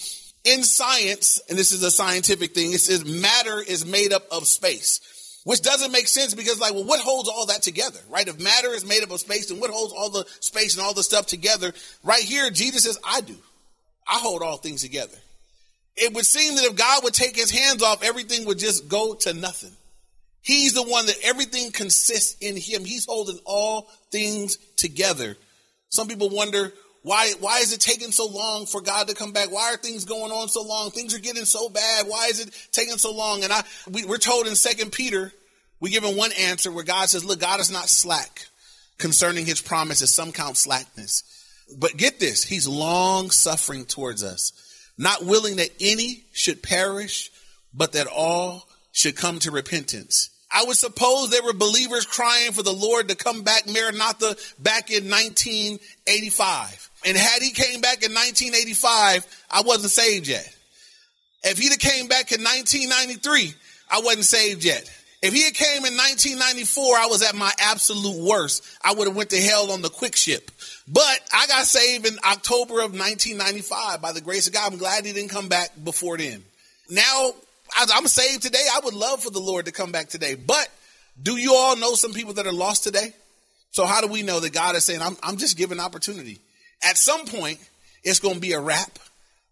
In 0.43 0.63
science, 0.63 1.39
and 1.49 1.57
this 1.57 1.71
is 1.71 1.83
a 1.83 1.91
scientific 1.91 2.53
thing, 2.53 2.73
it 2.73 2.79
says 2.79 3.05
matter 3.05 3.61
is 3.61 3.85
made 3.85 4.11
up 4.11 4.23
of 4.29 4.45
space, 4.45 4.99
which 5.43 5.61
doesn't 5.61 5.91
make 5.91 6.07
sense 6.07 6.33
because 6.33 6.59
like, 6.59 6.73
well, 6.73 6.85
what 6.85 6.99
holds 6.99 7.29
all 7.29 7.47
that 7.47 7.61
together, 7.61 7.99
right? 8.09 8.27
If 8.27 8.39
matter 8.39 8.69
is 8.69 8.85
made 8.85 9.03
up 9.03 9.11
of 9.11 9.19
space, 9.19 9.49
then 9.49 9.59
what 9.59 9.71
holds 9.71 9.93
all 9.93 10.09
the 10.09 10.25
space 10.39 10.75
and 10.75 10.85
all 10.85 10.93
the 10.93 11.03
stuff 11.03 11.27
together? 11.27 11.73
Right 12.03 12.23
here, 12.23 12.49
Jesus 12.49 12.83
says, 12.83 12.97
I 13.03 13.21
do. 13.21 13.35
I 14.07 14.19
hold 14.19 14.41
all 14.41 14.57
things 14.57 14.81
together 14.81 15.17
it 15.95 16.13
would 16.13 16.25
seem 16.25 16.55
that 16.55 16.65
if 16.65 16.75
God 16.75 17.03
would 17.03 17.13
take 17.13 17.35
his 17.35 17.51
hands 17.51 17.83
off, 17.83 18.03
everything 18.03 18.45
would 18.45 18.59
just 18.59 18.87
go 18.87 19.13
to 19.15 19.33
nothing. 19.33 19.71
He's 20.41 20.73
the 20.73 20.83
one 20.83 21.05
that 21.05 21.17
everything 21.23 21.71
consists 21.71 22.35
in 22.41 22.57
him. 22.57 22.83
He's 22.83 23.05
holding 23.05 23.39
all 23.45 23.89
things 24.11 24.57
together. 24.75 25.37
Some 25.89 26.07
people 26.07 26.29
wonder, 26.29 26.73
why, 27.03 27.33
why 27.39 27.59
is 27.59 27.73
it 27.73 27.81
taking 27.81 28.11
so 28.11 28.25
long 28.27 28.65
for 28.65 28.81
God 28.81 29.07
to 29.09 29.15
come 29.15 29.31
back? 29.31 29.51
Why 29.51 29.73
are 29.73 29.77
things 29.77 30.05
going 30.05 30.31
on 30.31 30.47
so 30.49 30.63
long? 30.63 30.91
Things 30.91 31.13
are 31.13 31.19
getting 31.19 31.45
so 31.45 31.69
bad. 31.69 32.07
Why 32.07 32.27
is 32.27 32.39
it 32.39 32.49
taking 32.71 32.97
so 32.97 33.13
long? 33.13 33.43
And 33.43 33.53
I, 33.53 33.63
we, 33.91 34.05
we're 34.05 34.17
told 34.17 34.47
in 34.47 34.55
second 34.55 34.91
Peter, 34.91 35.31
we 35.79 35.89
give 35.89 36.03
him 36.03 36.17
one 36.17 36.31
answer 36.39 36.71
where 36.71 36.83
God 36.83 37.09
says, 37.09 37.25
look, 37.25 37.39
God 37.39 37.59
is 37.59 37.71
not 37.71 37.89
slack 37.89 38.47
concerning 38.97 39.45
his 39.45 39.61
promises. 39.61 40.13
Some 40.13 40.31
count 40.31 40.57
slackness. 40.57 41.23
But 41.77 41.97
get 41.97 42.19
this, 42.19 42.43
he's 42.43 42.67
long 42.67 43.31
suffering 43.31 43.85
towards 43.85 44.23
us 44.23 44.53
not 44.97 45.25
willing 45.25 45.57
that 45.57 45.69
any 45.79 46.23
should 46.31 46.61
perish, 46.61 47.31
but 47.73 47.93
that 47.93 48.07
all 48.07 48.67
should 48.91 49.15
come 49.15 49.39
to 49.39 49.51
repentance. 49.51 50.29
I 50.51 50.65
would 50.65 50.77
suppose 50.77 51.29
there 51.29 51.43
were 51.43 51.53
believers 51.53 52.05
crying 52.05 52.51
for 52.51 52.61
the 52.61 52.73
Lord 52.73 53.09
to 53.09 53.15
come 53.15 53.41
back, 53.41 53.65
Maranatha, 53.65 54.35
back 54.59 54.91
in 54.91 55.09
1985. 55.09 56.91
And 57.05 57.17
had 57.17 57.41
he 57.41 57.51
came 57.51 57.81
back 57.81 58.03
in 58.03 58.13
1985, 58.13 59.45
I 59.51 59.61
wasn't 59.61 59.91
saved 59.91 60.27
yet. 60.27 60.47
If 61.43 61.57
he'd 61.57 61.71
have 61.71 61.79
came 61.79 62.07
back 62.07 62.31
in 62.31 62.41
1993, 62.41 63.53
I 63.91 64.01
wasn't 64.01 64.25
saved 64.25 64.63
yet. 64.63 64.89
If 65.21 65.33
he 65.33 65.43
had 65.43 65.53
came 65.53 65.85
in 65.85 65.95
1994, 65.95 66.97
I 66.97 67.05
was 67.05 67.21
at 67.21 67.35
my 67.35 67.51
absolute 67.59 68.27
worst. 68.27 68.63
I 68.83 68.93
would 68.93 69.07
have 69.07 69.15
went 69.15 69.29
to 69.29 69.41
hell 69.41 69.71
on 69.71 69.81
the 69.81 69.89
quick 69.89 70.15
ship. 70.15 70.51
But 70.87 71.19
I 71.33 71.47
got 71.47 71.65
saved 71.65 72.05
in 72.05 72.17
October 72.25 72.79
of 72.79 72.91
1995 72.91 74.01
by 74.01 74.11
the 74.11 74.19
grace 74.19 74.47
of 74.47 74.53
God. 74.53 74.71
I'm 74.71 74.77
glad 74.77 75.05
he 75.05 75.13
didn't 75.13 75.31
come 75.31 75.47
back 75.47 75.71
before 75.81 76.17
then. 76.17 76.43
Now 76.89 77.31
I'm 77.75 78.07
saved 78.07 78.43
today. 78.43 78.65
I 78.71 78.81
would 78.83 78.93
love 78.93 79.23
for 79.23 79.29
the 79.29 79.39
Lord 79.39 79.65
to 79.65 79.71
come 79.71 79.91
back 79.91 80.09
today. 80.09 80.35
But 80.35 80.67
do 81.21 81.37
you 81.37 81.53
all 81.55 81.77
know 81.77 81.93
some 81.93 82.13
people 82.13 82.33
that 82.33 82.47
are 82.47 82.53
lost 82.53 82.83
today? 82.83 83.13
So 83.71 83.85
how 83.85 84.01
do 84.01 84.07
we 84.07 84.23
know 84.23 84.39
that 84.39 84.51
God 84.51 84.75
is 84.75 84.83
saying, 84.83 85.01
I'm, 85.01 85.17
I'm 85.23 85.37
just 85.37 85.57
giving 85.57 85.79
opportunity? 85.79 86.39
At 86.83 86.97
some 86.97 87.25
point, 87.25 87.59
it's 88.03 88.19
going 88.19 88.35
to 88.35 88.41
be 88.41 88.53
a 88.53 88.59
wrap, 88.59 88.99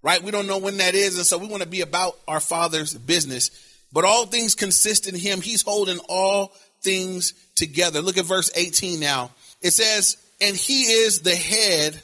right? 0.02 0.22
We 0.22 0.32
don't 0.32 0.48
know 0.48 0.58
when 0.58 0.78
that 0.78 0.96
is. 0.96 1.18
And 1.18 1.26
so 1.26 1.38
we 1.38 1.48
want 1.48 1.64
to 1.64 1.70
be 1.70 1.82
about 1.82 2.18
our 2.28 2.40
Father's 2.40 2.94
business. 2.94 3.52
But 3.94 4.06
all 4.06 4.26
things 4.26 4.56
consist 4.56 5.08
in 5.08 5.16
Him. 5.16 5.42
He's 5.42 5.62
holding 5.62 6.00
all 6.10 6.54
things 6.82 7.34
together. 7.56 8.02
Look 8.02 8.18
at 8.18 8.26
verse 8.26 8.52
18 8.56 9.00
now. 9.00 9.32
It 9.62 9.72
says, 9.72 10.18
and 10.42 10.56
he 10.56 10.84
is 10.84 11.22
the 11.22 11.36
head 11.36 12.00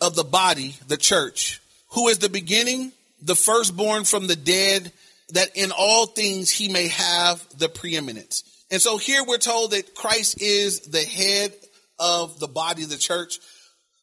of 0.00 0.16
the 0.16 0.24
body, 0.24 0.74
the 0.88 0.96
church, 0.96 1.60
who 1.92 2.08
is 2.08 2.18
the 2.18 2.28
beginning, 2.28 2.92
the 3.22 3.36
firstborn 3.36 4.04
from 4.04 4.26
the 4.26 4.36
dead, 4.36 4.92
that 5.30 5.56
in 5.56 5.70
all 5.70 6.06
things 6.06 6.50
he 6.50 6.68
may 6.68 6.88
have 6.88 7.44
the 7.58 7.68
preeminence. 7.68 8.42
And 8.70 8.82
so 8.82 8.98
here 8.98 9.24
we're 9.24 9.38
told 9.38 9.70
that 9.70 9.94
Christ 9.94 10.42
is 10.42 10.80
the 10.80 11.02
head 11.02 11.52
of 11.98 12.38
the 12.38 12.48
body 12.48 12.84
the 12.84 12.96
church. 12.96 13.38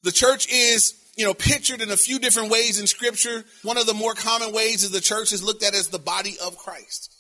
The 0.06 0.12
church 0.12 0.48
is, 0.54 0.94
you 1.18 1.26
know, 1.26 1.34
pictured 1.34 1.82
in 1.82 1.90
a 1.90 1.98
few 1.98 2.20
different 2.20 2.52
ways 2.52 2.80
in 2.80 2.86
scripture. 2.86 3.44
One 3.64 3.78
of 3.78 3.88
the 3.88 3.96
more 3.96 4.14
common 4.14 4.54
ways 4.54 4.84
is 4.84 4.92
the 4.92 5.02
church 5.02 5.34
is 5.34 5.42
looked 5.42 5.64
at 5.64 5.74
as 5.74 5.88
the 5.88 5.98
body 5.98 6.36
of 6.46 6.60
Christ. 6.60 7.12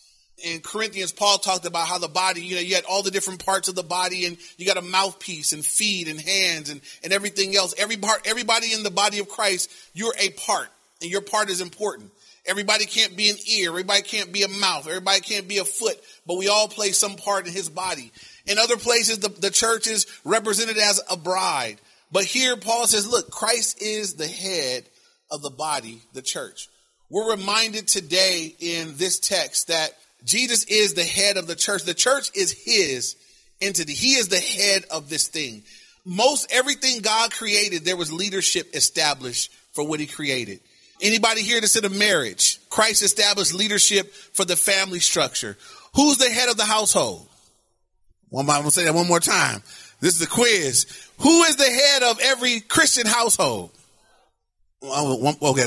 in 0.43 0.61
Corinthians, 0.61 1.11
Paul 1.11 1.39
talked 1.39 1.65
about 1.65 1.87
how 1.87 1.97
the 1.97 2.07
body, 2.07 2.41
you 2.41 2.53
know, 2.53 2.61
you 2.61 2.75
had 2.75 2.85
all 2.85 3.01
the 3.01 3.09
different 3.09 3.43
parts 3.43 3.69
of 3.69 3.73
the 3.73 3.81
body 3.81 4.25
and 4.25 4.37
you 4.57 4.67
got 4.67 4.77
a 4.77 4.83
mouthpiece 4.83 5.51
and 5.51 5.65
feet 5.65 6.07
and 6.07 6.21
hands 6.21 6.69
and, 6.69 6.79
and 7.03 7.11
everything 7.11 7.55
else. 7.55 7.73
Every 7.75 7.97
part, 7.97 8.21
everybody 8.27 8.71
in 8.71 8.83
the 8.83 8.91
body 8.91 9.17
of 9.17 9.29
Christ, 9.29 9.71
you're 9.93 10.13
a 10.19 10.29
part 10.29 10.67
and 11.01 11.09
your 11.09 11.21
part 11.21 11.49
is 11.49 11.61
important. 11.61 12.11
Everybody 12.45 12.85
can't 12.85 13.17
be 13.17 13.31
an 13.31 13.37
ear. 13.47 13.71
Everybody 13.71 14.03
can't 14.03 14.31
be 14.31 14.43
a 14.43 14.47
mouth. 14.47 14.87
Everybody 14.87 15.21
can't 15.21 15.47
be 15.47 15.57
a 15.57 15.65
foot, 15.65 15.99
but 16.27 16.37
we 16.37 16.49
all 16.49 16.67
play 16.67 16.91
some 16.91 17.15
part 17.15 17.47
in 17.47 17.53
his 17.53 17.67
body. 17.67 18.11
In 18.45 18.59
other 18.59 18.77
places, 18.77 19.17
the, 19.17 19.29
the 19.29 19.49
church 19.49 19.87
is 19.87 20.05
represented 20.23 20.77
as 20.77 21.01
a 21.09 21.17
bride. 21.17 21.79
But 22.15 22.23
here, 22.23 22.55
Paul 22.55 22.87
says, 22.87 23.11
look, 23.11 23.29
Christ 23.29 23.81
is 23.81 24.13
the 24.13 24.25
head 24.25 24.85
of 25.29 25.41
the 25.41 25.49
body, 25.49 26.01
the 26.13 26.21
church. 26.21 26.69
We're 27.09 27.31
reminded 27.31 27.89
today 27.89 28.55
in 28.57 28.95
this 28.95 29.19
text 29.19 29.67
that 29.67 29.89
Jesus 30.23 30.63
is 30.63 30.93
the 30.93 31.03
head 31.03 31.35
of 31.35 31.45
the 31.45 31.55
church. 31.55 31.83
The 31.83 31.93
church 31.93 32.31
is 32.33 32.53
his 32.53 33.17
entity. 33.59 33.91
He 33.91 34.13
is 34.13 34.29
the 34.29 34.39
head 34.39 34.85
of 34.91 35.09
this 35.09 35.27
thing. 35.27 35.63
Most 36.05 36.49
everything 36.53 37.01
God 37.01 37.33
created, 37.33 37.83
there 37.83 37.97
was 37.97 38.13
leadership 38.13 38.73
established 38.73 39.51
for 39.73 39.85
what 39.85 39.99
he 39.99 40.05
created. 40.05 40.61
Anybody 41.01 41.41
here 41.41 41.59
that's 41.59 41.75
in 41.75 41.83
a 41.83 41.89
marriage? 41.89 42.61
Christ 42.69 43.03
established 43.03 43.53
leadership 43.53 44.13
for 44.13 44.45
the 44.45 44.55
family 44.55 44.99
structure. 45.01 45.57
Who's 45.95 46.15
the 46.15 46.29
head 46.29 46.47
of 46.47 46.55
the 46.55 46.63
household? 46.63 47.27
One, 48.29 48.49
I'm 48.49 48.61
gonna 48.61 48.71
say 48.71 48.85
that 48.85 48.95
one 48.95 49.07
more 49.07 49.19
time. 49.19 49.63
This 49.99 50.15
is 50.15 50.21
a 50.21 50.27
quiz. 50.27 50.85
Who 51.19 51.43
is 51.43 51.55
the 51.55 51.63
head 51.63 52.03
of 52.03 52.19
every 52.19 52.59
Christian 52.59 53.07
household? 53.07 53.71
Oh, 54.81 54.91
oh 54.91 55.15
one, 55.15 55.35
okay, 55.41 55.65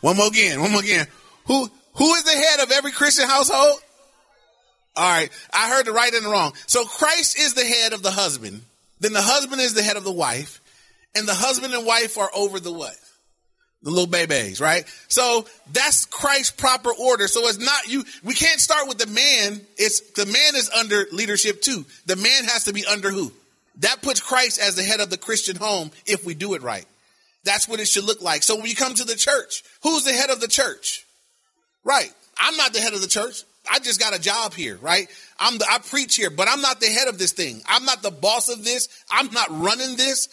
one 0.00 0.16
more 0.16 0.28
again. 0.28 0.60
One 0.60 0.72
more 0.72 0.82
again. 0.82 1.06
Who 1.46 1.68
who 1.94 2.14
is 2.14 2.24
the 2.24 2.30
head 2.30 2.60
of 2.60 2.70
every 2.70 2.92
Christian 2.92 3.28
household? 3.28 3.80
All 4.96 5.10
right, 5.10 5.30
I 5.52 5.70
heard 5.70 5.86
the 5.86 5.92
right 5.92 6.12
and 6.12 6.24
the 6.24 6.30
wrong. 6.30 6.52
So 6.66 6.84
Christ 6.84 7.38
is 7.38 7.54
the 7.54 7.64
head 7.64 7.92
of 7.92 8.02
the 8.02 8.10
husband. 8.10 8.62
Then 8.98 9.12
the 9.12 9.22
husband 9.22 9.60
is 9.60 9.74
the 9.74 9.82
head 9.82 9.96
of 9.96 10.04
the 10.04 10.12
wife, 10.12 10.60
and 11.14 11.26
the 11.26 11.34
husband 11.34 11.72
and 11.74 11.86
wife 11.86 12.18
are 12.18 12.30
over 12.34 12.60
the 12.60 12.72
what? 12.72 12.96
The 13.82 13.90
little 13.90 14.06
babies, 14.06 14.60
right? 14.60 14.84
So 15.08 15.46
that's 15.72 16.04
Christ's 16.04 16.50
proper 16.50 16.90
order. 16.92 17.28
So 17.28 17.48
it's 17.48 17.58
not 17.58 17.88
you. 17.88 18.04
We 18.22 18.34
can't 18.34 18.60
start 18.60 18.88
with 18.88 18.98
the 18.98 19.06
man. 19.06 19.60
It's 19.78 20.00
the 20.12 20.26
man 20.26 20.54
is 20.54 20.68
under 20.68 21.06
leadership 21.12 21.62
too. 21.62 21.86
The 22.04 22.16
man 22.16 22.44
has 22.44 22.64
to 22.64 22.74
be 22.74 22.84
under 22.84 23.10
who? 23.10 23.32
That 23.80 24.02
puts 24.02 24.20
Christ 24.20 24.60
as 24.60 24.76
the 24.76 24.82
head 24.82 25.00
of 25.00 25.10
the 25.10 25.18
Christian 25.18 25.56
home 25.56 25.90
if 26.06 26.24
we 26.24 26.34
do 26.34 26.54
it 26.54 26.62
right. 26.62 26.86
That's 27.44 27.66
what 27.66 27.80
it 27.80 27.88
should 27.88 28.04
look 28.04 28.20
like. 28.20 28.42
So 28.42 28.56
when 28.56 28.66
you 28.66 28.76
come 28.76 28.94
to 28.94 29.04
the 29.04 29.16
church, 29.16 29.62
who's 29.82 30.04
the 30.04 30.12
head 30.12 30.30
of 30.30 30.40
the 30.40 30.48
church? 30.48 31.06
Right. 31.84 32.12
I'm 32.38 32.56
not 32.56 32.72
the 32.72 32.80
head 32.80 32.92
of 32.92 33.00
the 33.00 33.08
church. 33.08 33.42
I 33.70 33.78
just 33.78 34.00
got 34.00 34.16
a 34.16 34.20
job 34.20 34.54
here, 34.54 34.78
right? 34.82 35.08
I'm 35.38 35.58
the, 35.58 35.66
I 35.70 35.78
preach 35.78 36.16
here, 36.16 36.30
but 36.30 36.48
I'm 36.48 36.60
not 36.60 36.80
the 36.80 36.86
head 36.86 37.08
of 37.08 37.18
this 37.18 37.32
thing. 37.32 37.62
I'm 37.66 37.84
not 37.84 38.02
the 38.02 38.10
boss 38.10 38.48
of 38.48 38.64
this. 38.64 38.88
I'm 39.10 39.30
not 39.32 39.48
running 39.50 39.96
this. 39.96 40.28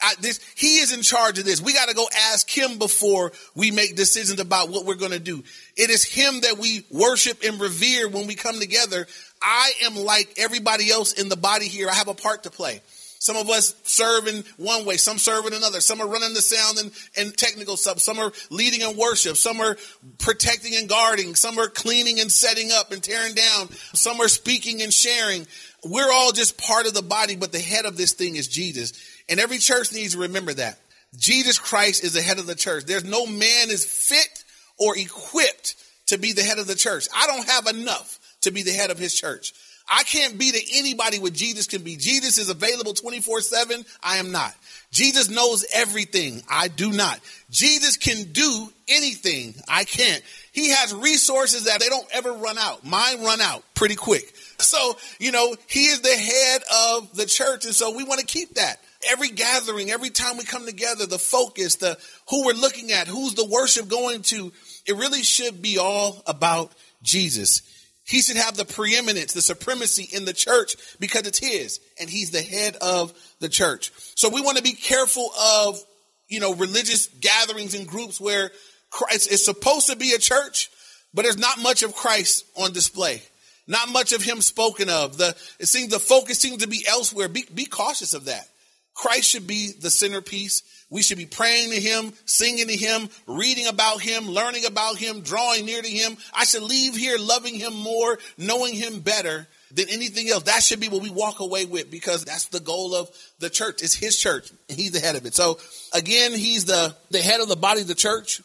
I, 0.00 0.14
this 0.20 0.40
he 0.56 0.78
is 0.78 0.92
in 0.92 1.02
charge 1.02 1.38
of 1.38 1.44
this. 1.44 1.60
We 1.60 1.72
got 1.72 1.88
to 1.88 1.94
go 1.94 2.06
ask 2.32 2.48
him 2.48 2.78
before 2.78 3.32
we 3.54 3.70
make 3.70 3.96
decisions 3.96 4.40
about 4.40 4.68
what 4.68 4.84
we're 4.84 4.96
going 4.96 5.12
to 5.12 5.18
do. 5.18 5.42
It 5.76 5.90
is 5.90 6.04
him 6.04 6.40
that 6.40 6.58
we 6.58 6.84
worship 6.90 7.42
and 7.44 7.60
revere 7.60 8.08
when 8.08 8.26
we 8.26 8.34
come 8.34 8.58
together. 8.58 9.06
I 9.40 9.72
am 9.84 9.96
like 9.96 10.34
everybody 10.36 10.90
else 10.90 11.12
in 11.12 11.28
the 11.28 11.36
body 11.36 11.68
here. 11.68 11.88
I 11.88 11.94
have 11.94 12.08
a 12.08 12.14
part 12.14 12.42
to 12.42 12.50
play. 12.50 12.80
Some 13.24 13.36
of 13.36 13.48
us 13.48 13.74
serve 13.84 14.26
in 14.26 14.44
one 14.58 14.84
way, 14.84 14.98
some 14.98 15.16
serve 15.16 15.46
in 15.46 15.54
another. 15.54 15.80
Some 15.80 16.02
are 16.02 16.06
running 16.06 16.34
the 16.34 16.42
sound 16.42 16.76
and, 16.76 16.92
and 17.16 17.34
technical 17.34 17.78
stuff. 17.78 17.98
Some 18.00 18.18
are 18.18 18.30
leading 18.50 18.82
in 18.82 18.98
worship. 18.98 19.38
Some 19.38 19.62
are 19.62 19.78
protecting 20.18 20.74
and 20.76 20.90
guarding. 20.90 21.34
Some 21.34 21.58
are 21.58 21.68
cleaning 21.68 22.20
and 22.20 22.30
setting 22.30 22.70
up 22.70 22.92
and 22.92 23.02
tearing 23.02 23.34
down. 23.34 23.70
Some 23.94 24.20
are 24.20 24.28
speaking 24.28 24.82
and 24.82 24.92
sharing. 24.92 25.46
We're 25.82 26.12
all 26.12 26.32
just 26.32 26.58
part 26.58 26.86
of 26.86 26.92
the 26.92 27.00
body, 27.00 27.34
but 27.36 27.50
the 27.50 27.60
head 27.60 27.86
of 27.86 27.96
this 27.96 28.12
thing 28.12 28.36
is 28.36 28.46
Jesus. 28.46 28.92
And 29.28 29.40
every 29.40 29.58
church 29.58 29.92
needs 29.92 30.14
to 30.14 30.20
remember 30.20 30.52
that. 30.54 30.78
Jesus 31.16 31.58
Christ 31.58 32.04
is 32.04 32.12
the 32.12 32.22
head 32.22 32.38
of 32.38 32.46
the 32.46 32.54
church. 32.54 32.84
There's 32.84 33.04
no 33.04 33.26
man 33.26 33.70
is 33.70 33.84
fit 33.84 34.44
or 34.78 34.96
equipped 34.98 35.76
to 36.06 36.18
be 36.18 36.32
the 36.32 36.42
head 36.42 36.58
of 36.58 36.66
the 36.66 36.74
church. 36.74 37.06
I 37.14 37.26
don't 37.26 37.48
have 37.48 37.66
enough 37.66 38.18
to 38.42 38.50
be 38.50 38.62
the 38.62 38.72
head 38.72 38.90
of 38.90 38.98
his 38.98 39.14
church. 39.14 39.52
I 39.88 40.02
can't 40.04 40.38
be 40.38 40.50
to 40.50 40.78
anybody 40.78 41.18
what 41.18 41.34
Jesus 41.34 41.66
can 41.66 41.82
be. 41.82 41.96
Jesus 41.96 42.38
is 42.38 42.48
available 42.48 42.94
24 42.94 43.42
7. 43.42 43.84
I 44.02 44.16
am 44.16 44.32
not. 44.32 44.54
Jesus 44.90 45.28
knows 45.28 45.66
everything. 45.74 46.42
I 46.48 46.68
do 46.68 46.90
not. 46.90 47.20
Jesus 47.50 47.96
can 47.96 48.32
do 48.32 48.68
anything. 48.88 49.54
I 49.68 49.84
can't. 49.84 50.22
He 50.54 50.70
has 50.70 50.94
resources 50.94 51.64
that 51.64 51.80
they 51.80 51.88
don't 51.88 52.06
ever 52.12 52.32
run 52.32 52.58
out. 52.58 52.86
Mine 52.86 53.24
run 53.24 53.40
out 53.40 53.64
pretty 53.74 53.96
quick. 53.96 54.32
So, 54.58 54.96
you 55.18 55.32
know, 55.32 55.56
he 55.66 55.86
is 55.86 56.00
the 56.00 56.08
head 56.08 56.62
of 56.94 57.16
the 57.16 57.26
church. 57.26 57.64
And 57.64 57.74
so 57.74 57.94
we 57.96 58.04
want 58.04 58.20
to 58.20 58.26
keep 58.26 58.54
that. 58.54 58.76
Every 59.10 59.30
gathering, 59.30 59.90
every 59.90 60.10
time 60.10 60.36
we 60.36 60.44
come 60.44 60.64
together, 60.64 61.06
the 61.06 61.18
focus, 61.18 61.74
the 61.76 61.98
who 62.30 62.46
we're 62.46 62.52
looking 62.52 62.92
at, 62.92 63.08
who's 63.08 63.34
the 63.34 63.44
worship 63.44 63.88
going 63.88 64.22
to, 64.22 64.52
it 64.86 64.94
really 64.96 65.24
should 65.24 65.60
be 65.60 65.78
all 65.78 66.22
about 66.24 66.70
Jesus. 67.02 67.62
He 68.04 68.22
should 68.22 68.36
have 68.36 68.56
the 68.56 68.64
preeminence, 68.64 69.32
the 69.32 69.42
supremacy 69.42 70.08
in 70.16 70.24
the 70.24 70.32
church 70.32 70.76
because 71.00 71.26
it's 71.26 71.38
his 71.40 71.80
and 71.98 72.08
he's 72.08 72.30
the 72.30 72.42
head 72.42 72.76
of 72.76 73.12
the 73.40 73.48
church. 73.48 73.90
So 74.14 74.28
we 74.28 74.40
want 74.40 74.58
to 74.58 74.62
be 74.62 74.74
careful 74.74 75.30
of, 75.36 75.82
you 76.28 76.38
know, 76.38 76.54
religious 76.54 77.08
gatherings 77.08 77.74
and 77.74 77.88
groups 77.88 78.20
where 78.20 78.52
Christ 78.94 79.28
is 79.28 79.44
supposed 79.44 79.88
to 79.88 79.96
be 79.96 80.12
a 80.12 80.18
church, 80.18 80.70
but 81.12 81.22
there's 81.22 81.36
not 81.36 81.60
much 81.60 81.82
of 81.82 81.96
Christ 81.96 82.44
on 82.56 82.72
display. 82.72 83.22
Not 83.66 83.88
much 83.88 84.12
of 84.12 84.22
him 84.22 84.40
spoken 84.40 84.88
of. 84.88 85.16
The, 85.16 85.34
it 85.58 85.66
seems 85.66 85.90
the 85.90 85.98
focus 85.98 86.38
seems 86.38 86.62
to 86.62 86.68
be 86.68 86.84
elsewhere. 86.88 87.28
Be, 87.28 87.44
be 87.52 87.64
cautious 87.64 88.14
of 88.14 88.26
that. 88.26 88.48
Christ 88.94 89.28
should 89.28 89.48
be 89.48 89.72
the 89.72 89.90
centerpiece. 89.90 90.62
We 90.90 91.02
should 91.02 91.18
be 91.18 91.26
praying 91.26 91.70
to 91.70 91.80
him, 91.80 92.12
singing 92.24 92.68
to 92.68 92.76
him, 92.76 93.08
reading 93.26 93.66
about 93.66 94.00
him, 94.00 94.28
learning 94.28 94.64
about 94.64 94.96
him, 94.96 95.22
drawing 95.22 95.66
near 95.66 95.82
to 95.82 95.88
him. 95.88 96.16
I 96.32 96.44
should 96.44 96.62
leave 96.62 96.94
here 96.94 97.18
loving 97.18 97.54
him 97.54 97.74
more, 97.74 98.18
knowing 98.38 98.74
him 98.74 99.00
better 99.00 99.48
than 99.72 99.88
anything 99.88 100.28
else. 100.28 100.44
That 100.44 100.62
should 100.62 100.78
be 100.78 100.88
what 100.88 101.02
we 101.02 101.10
walk 101.10 101.40
away 101.40 101.64
with 101.64 101.90
because 101.90 102.24
that's 102.24 102.46
the 102.46 102.60
goal 102.60 102.94
of 102.94 103.10
the 103.40 103.50
church. 103.50 103.82
It's 103.82 103.94
his 103.94 104.16
church 104.16 104.52
and 104.68 104.78
he's 104.78 104.92
the 104.92 105.00
head 105.00 105.16
of 105.16 105.26
it. 105.26 105.34
So 105.34 105.58
again, 105.92 106.32
he's 106.32 106.66
the, 106.66 106.94
the 107.10 107.18
head 107.18 107.40
of 107.40 107.48
the 107.48 107.56
body 107.56 107.80
of 107.80 107.88
the 107.88 107.96
church 107.96 108.40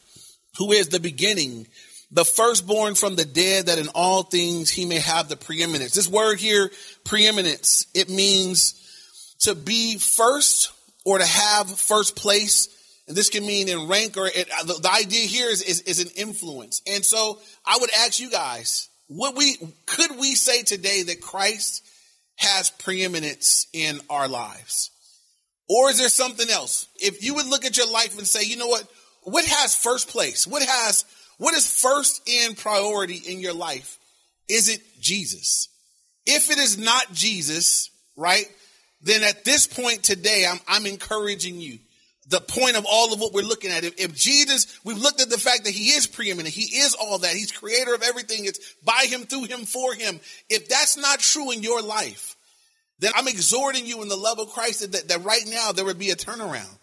who 0.58 0.72
is 0.72 0.89
the 0.89 1.00
beginning, 1.00 1.68
the 2.12 2.25
firstborn 2.25 2.96
from 2.96 3.15
the 3.15 3.25
dead 3.25 3.68
that 3.68 3.77
in 3.77 3.89
all 3.94 4.24
things 4.24 4.70
he 4.70 4.86
may 4.86 5.00
have 5.00 5.29
the 5.29 5.38
preeminence. 5.38 5.94
This 5.94 6.08
word 6.08 6.39
here, 6.39 6.72
preeminence, 7.03 7.86
it 7.94 8.10
means 8.10 8.75
to 9.41 9.56
be 9.56 9.98
first 9.98 10.72
or 11.06 11.20
to 11.20 11.25
have 11.25 11.79
first 11.79 12.15
place. 12.15 12.68
And 13.08 13.15
this 13.15 13.29
can 13.29 13.46
mean 13.46 13.70
in 13.70 13.88
rank 13.88 14.18
or 14.18 14.27
it, 14.27 14.50
the, 14.65 14.79
the, 14.82 14.91
idea 14.91 15.25
here 15.25 15.50
is, 15.50 15.62
is, 15.62 15.82
is 15.82 16.00
an 16.00 16.12
influence. 16.15 16.82
And 16.88 17.03
so 17.03 17.39
I 17.65 17.77
would 17.79 17.89
ask 17.91 18.20
you 18.20 18.29
guys, 18.29 18.89
would 19.08 19.36
we, 19.36 19.58
could 19.86 20.20
we 20.20 20.36
say 20.36 20.63
today 20.63 21.03
that 21.03 21.22
Christ 21.22 21.84
has 22.38 22.70
preeminence 22.70 23.68
in 23.74 24.00
our 24.10 24.27
lives? 24.27 24.91
Or 25.68 25.89
is 25.89 26.00
there 26.00 26.10
something 26.10 26.50
else? 26.50 26.88
If 26.96 27.24
you 27.24 27.36
would 27.36 27.48
look 27.48 27.65
at 27.65 27.77
your 27.77 27.91
life 27.91 28.18
and 28.18 28.27
say, 28.27 28.44
you 28.44 28.58
know 28.58 28.68
what, 28.68 28.88
what 29.24 29.46
has 29.46 29.76
first 29.76 30.10
place? 30.10 30.48
What 30.48 30.64
has, 30.64 31.06
what 31.38 31.54
is 31.54 31.72
first 31.72 32.28
in 32.28 32.56
priority 32.56 33.16
in 33.16 33.40
your 33.40 33.54
life? 33.54 33.98
Is 34.48 34.70
it 34.70 34.82
Jesus? 35.00 35.70
If 36.26 36.50
it 36.50 36.58
is 36.58 36.78
not 36.78 37.14
Jesus, 37.14 37.90
right? 38.16 38.46
then 39.02 39.24
at 39.24 39.46
this 39.46 39.68
point 39.68 40.04
today, 40.04 40.46
I'm, 40.50 40.60
I'm 40.68 40.86
encouraging 40.86 41.60
you. 41.60 41.80
The 42.28 42.42
point 42.42 42.76
of 42.76 42.86
all 42.88 43.12
of 43.12 43.20
what 43.20 43.34
we're 43.34 43.42
looking 43.42 43.72
at. 43.72 43.84
If, 43.84 44.00
if, 44.00 44.14
Jesus, 44.14 44.80
we've 44.84 44.98
looked 44.98 45.22
at 45.22 45.30
the 45.30 45.40
fact 45.40 45.64
that 45.64 45.74
he 45.74 45.90
is 45.90 46.06
preeminent. 46.06 46.54
He 46.54 46.78
is 46.78 46.96
all 46.96 47.18
that. 47.20 47.34
He's 47.34 47.52
creator 47.52 47.96
of 47.96 48.04
everything. 48.04 48.46
It's 48.46 48.76
by 48.84 49.08
him, 49.10 49.22
through 49.22 49.46
him, 49.46 49.66
for 49.66 49.96
him. 49.96 50.20
If 50.48 50.70
that's 50.70 50.96
not 50.96 51.20
true 51.20 51.52
in 51.52 51.64
your 51.64 51.82
life, 51.82 52.36
then 53.00 53.14
I'm 53.16 53.28
exhorting 53.28 53.88
you 53.88 54.04
in 54.04 54.10
the 54.10 54.16
love 54.16 54.40
of 54.40 54.50
Christ 54.50 54.92
that, 54.92 55.08
that 55.08 55.24
right 55.24 55.44
now 55.48 55.72
there 55.72 55.86
would 55.86 55.98
be 55.98 56.12
a 56.12 56.16
turnaround. 56.16 56.78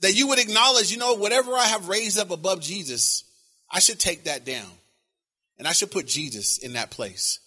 That 0.00 0.14
you 0.14 0.28
would 0.28 0.38
acknowledge, 0.38 0.90
you 0.90 0.98
know, 0.98 1.14
whatever 1.14 1.52
I 1.52 1.64
have 1.64 1.88
raised 1.88 2.18
up 2.18 2.30
above 2.30 2.60
Jesus, 2.60 3.24
I 3.70 3.80
should 3.80 3.98
take 3.98 4.24
that 4.24 4.44
down. 4.44 4.70
And 5.58 5.68
I 5.68 5.72
should 5.72 5.90
put 5.90 6.06
Jesus 6.06 6.58
in 6.58 6.72
that 6.72 6.90
place. 6.90 7.38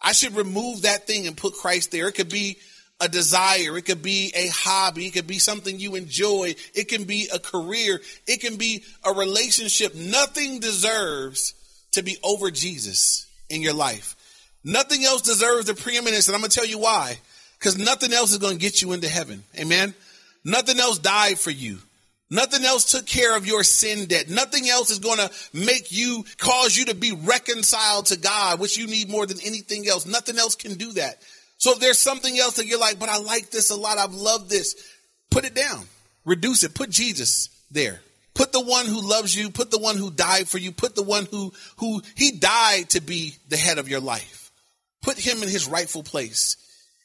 I 0.00 0.12
should 0.12 0.34
remove 0.34 0.82
that 0.82 1.06
thing 1.06 1.28
and 1.28 1.36
put 1.36 1.54
Christ 1.54 1.92
there. 1.92 2.08
It 2.08 2.16
could 2.16 2.28
be 2.28 2.58
a 3.00 3.08
desire. 3.08 3.76
It 3.76 3.84
could 3.84 4.02
be 4.02 4.32
a 4.34 4.48
hobby. 4.48 5.06
It 5.06 5.12
could 5.12 5.28
be 5.28 5.38
something 5.38 5.78
you 5.78 5.94
enjoy. 5.94 6.54
It 6.74 6.88
can 6.88 7.04
be 7.04 7.28
a 7.32 7.38
career. 7.38 8.00
It 8.26 8.40
can 8.40 8.56
be 8.56 8.82
a 9.04 9.12
relationship. 9.12 9.94
Nothing 9.94 10.58
deserves 10.58 11.54
to 11.92 12.02
be 12.02 12.16
over 12.24 12.50
Jesus 12.50 13.26
in 13.48 13.62
your 13.62 13.74
life. 13.74 14.16
Nothing 14.64 15.04
else 15.04 15.22
deserves 15.22 15.66
the 15.66 15.74
preeminence. 15.74 16.26
And 16.26 16.34
I'm 16.34 16.40
going 16.40 16.50
to 16.50 16.58
tell 16.58 16.66
you 16.66 16.78
why. 16.78 17.18
Because 17.58 17.78
nothing 17.78 18.12
else 18.12 18.32
is 18.32 18.38
going 18.38 18.54
to 18.54 18.60
get 18.60 18.82
you 18.82 18.92
into 18.92 19.08
heaven. 19.08 19.44
Amen. 19.56 19.94
Nothing 20.44 20.80
else 20.80 20.98
died 20.98 21.38
for 21.38 21.50
you. 21.50 21.78
Nothing 22.32 22.64
else 22.64 22.90
took 22.90 23.04
care 23.04 23.36
of 23.36 23.46
your 23.46 23.62
sin 23.62 24.06
debt. 24.06 24.30
Nothing 24.30 24.66
else 24.66 24.90
is 24.90 25.00
going 25.00 25.18
to 25.18 25.30
make 25.52 25.92
you, 25.92 26.24
cause 26.38 26.74
you 26.74 26.86
to 26.86 26.94
be 26.94 27.12
reconciled 27.12 28.06
to 28.06 28.16
God, 28.16 28.58
which 28.58 28.78
you 28.78 28.86
need 28.86 29.10
more 29.10 29.26
than 29.26 29.36
anything 29.44 29.86
else. 29.86 30.06
Nothing 30.06 30.38
else 30.38 30.54
can 30.54 30.76
do 30.76 30.92
that. 30.92 31.20
So 31.58 31.72
if 31.72 31.80
there's 31.80 31.98
something 31.98 32.38
else 32.38 32.56
that 32.56 32.64
you're 32.64 32.80
like, 32.80 32.98
but 32.98 33.10
I 33.10 33.18
like 33.18 33.50
this 33.50 33.68
a 33.70 33.76
lot, 33.76 33.98
I've 33.98 34.14
loved 34.14 34.48
this, 34.48 34.74
put 35.30 35.44
it 35.44 35.54
down, 35.54 35.84
reduce 36.24 36.62
it, 36.62 36.74
put 36.74 36.88
Jesus 36.88 37.50
there. 37.70 38.00
Put 38.32 38.50
the 38.52 38.64
one 38.64 38.86
who 38.86 39.06
loves 39.06 39.36
you, 39.36 39.50
put 39.50 39.70
the 39.70 39.78
one 39.78 39.98
who 39.98 40.10
died 40.10 40.48
for 40.48 40.56
you, 40.56 40.72
put 40.72 40.94
the 40.94 41.02
one 41.02 41.28
who, 41.30 41.52
who 41.76 42.00
he 42.16 42.32
died 42.32 42.88
to 42.90 43.02
be 43.02 43.34
the 43.50 43.58
head 43.58 43.76
of 43.76 43.90
your 43.90 44.00
life. 44.00 44.50
Put 45.02 45.18
him 45.18 45.42
in 45.42 45.50
his 45.50 45.68
rightful 45.68 46.02
place 46.02 46.56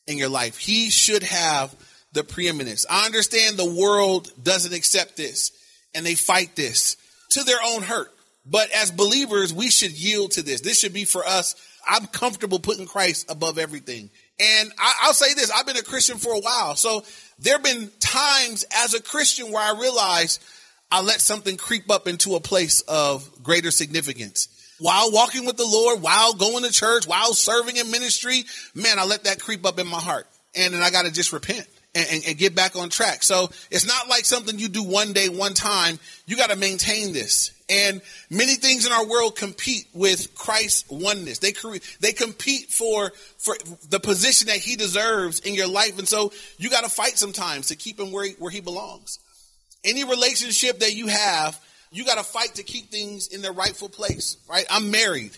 in 0.08 0.18
your 0.18 0.30
life. 0.30 0.58
He 0.58 0.90
should 0.90 1.24
have 1.24 1.76
the 2.18 2.24
preeminence. 2.24 2.84
I 2.90 3.06
understand 3.06 3.58
the 3.58 3.74
world 3.80 4.32
doesn't 4.44 4.74
accept 4.74 5.16
this 5.16 5.52
and 5.94 6.04
they 6.04 6.16
fight 6.16 6.56
this 6.56 6.98
to 7.30 7.44
their 7.44 7.60
own 7.64 7.84
hurt. 7.84 8.12
But 8.44 8.72
as 8.72 8.90
believers, 8.90 9.54
we 9.54 9.70
should 9.70 9.92
yield 9.92 10.32
to 10.32 10.42
this. 10.42 10.62
This 10.62 10.80
should 10.80 10.94
be 10.94 11.06
for 11.06 11.24
us. 11.24 11.56
I'm 11.88 12.08
comfortable 12.08 12.60
putting 12.60 12.88
Christ 12.88 13.30
above 13.30 13.60
everything. 13.60 14.10
And 14.40 14.72
I, 14.80 15.08
will 15.08 15.14
say 15.14 15.34
this, 15.36 15.52
I've 15.52 15.68
been 15.68 15.78
a 15.78 15.84
Christian 15.84 16.18
for 16.18 16.34
a 16.34 16.40
while. 16.40 16.76
So 16.76 17.04
there 17.38 17.54
have 17.54 17.64
been 17.64 17.92
times 18.00 18.66
as 18.84 18.96
a 18.96 19.02
Christian 19.02 19.52
where 19.52 19.62
I 19.62 19.80
realized 19.80 20.44
I 20.92 21.02
let 21.02 21.22
something 21.22 21.56
creep 21.56 21.92
up 21.92 22.08
into 22.08 22.36
a 22.36 22.40
place 22.40 22.82
of 22.82 23.30
greater 23.44 23.70
significance. 23.70 24.48
While 24.80 25.12
walking 25.12 25.46
with 25.46 25.58
the 25.58 25.66
Lord, 25.66 26.02
while 26.02 26.34
going 26.34 26.64
to 26.64 26.72
church, 26.72 27.08
while 27.08 27.34
serving 27.34 27.78
in 27.78 27.92
ministry, 27.92 28.44
man, 28.74 28.98
I 28.98 29.06
let 29.06 29.26
that 29.26 29.40
creep 29.40 29.68
up 29.68 29.78
in 29.78 29.88
my 29.88 30.00
heart. 30.00 30.26
And 30.56 30.74
then 30.74 30.82
I 30.82 30.90
got 30.90 31.06
to 31.06 31.12
just 31.12 31.32
repent 31.32 31.68
and, 31.96 32.08
and, 32.12 32.24
and, 32.28 32.38
get 32.38 32.56
back 32.56 32.76
on 32.76 32.90
track. 32.90 33.24
So 33.24 33.50
it's 33.72 33.88
not 33.88 34.08
like 34.08 34.26
something 34.26 34.60
you 34.60 34.68
do 34.68 34.84
one 34.84 35.14
day, 35.14 35.30
one 35.30 35.54
time. 35.54 36.00
You 36.26 36.36
got 36.36 36.50
to 36.50 36.56
maintain 36.56 37.14
this. 37.14 37.52
And 37.70 38.02
many 38.30 38.56
things 38.56 38.86
in 38.86 38.94
our 38.94 39.06
world 39.06 39.36
compete 39.36 39.88
with 39.94 40.34
Christ's 40.36 40.90
oneness. 40.90 41.40
They 41.40 41.54
they 42.00 42.14
compete 42.14 42.70
for 42.70 43.12
for 43.38 43.56
the 43.90 44.00
position 44.00 44.48
that 44.48 44.58
he 44.58 44.76
deserves 44.76 45.40
in 45.40 45.54
your 45.54 45.68
life, 45.68 46.00
and 46.00 46.08
so 46.08 46.32
you 46.58 46.70
got 46.70 46.86
to 46.86 46.90
fight 46.90 47.18
sometimes 47.18 47.68
to 47.68 47.76
keep 47.76 48.00
him 48.00 48.12
where 48.12 48.26
he, 48.26 48.32
where 48.40 48.52
he 48.52 48.62
belongs. 48.62 49.20
Any 49.84 50.06
relationship 50.06 50.80
that 50.80 50.96
you 50.96 51.08
have, 51.08 51.60
you 51.92 52.06
got 52.06 52.18
to 52.18 52.24
fight 52.24 52.56
to 52.56 52.64
keep 52.64 52.90
things 52.90 53.28
in 53.28 53.42
their 53.42 53.54
rightful 53.54 53.90
place. 53.90 54.38
Right? 54.50 54.66
I'm 54.70 54.90
married. 54.90 55.32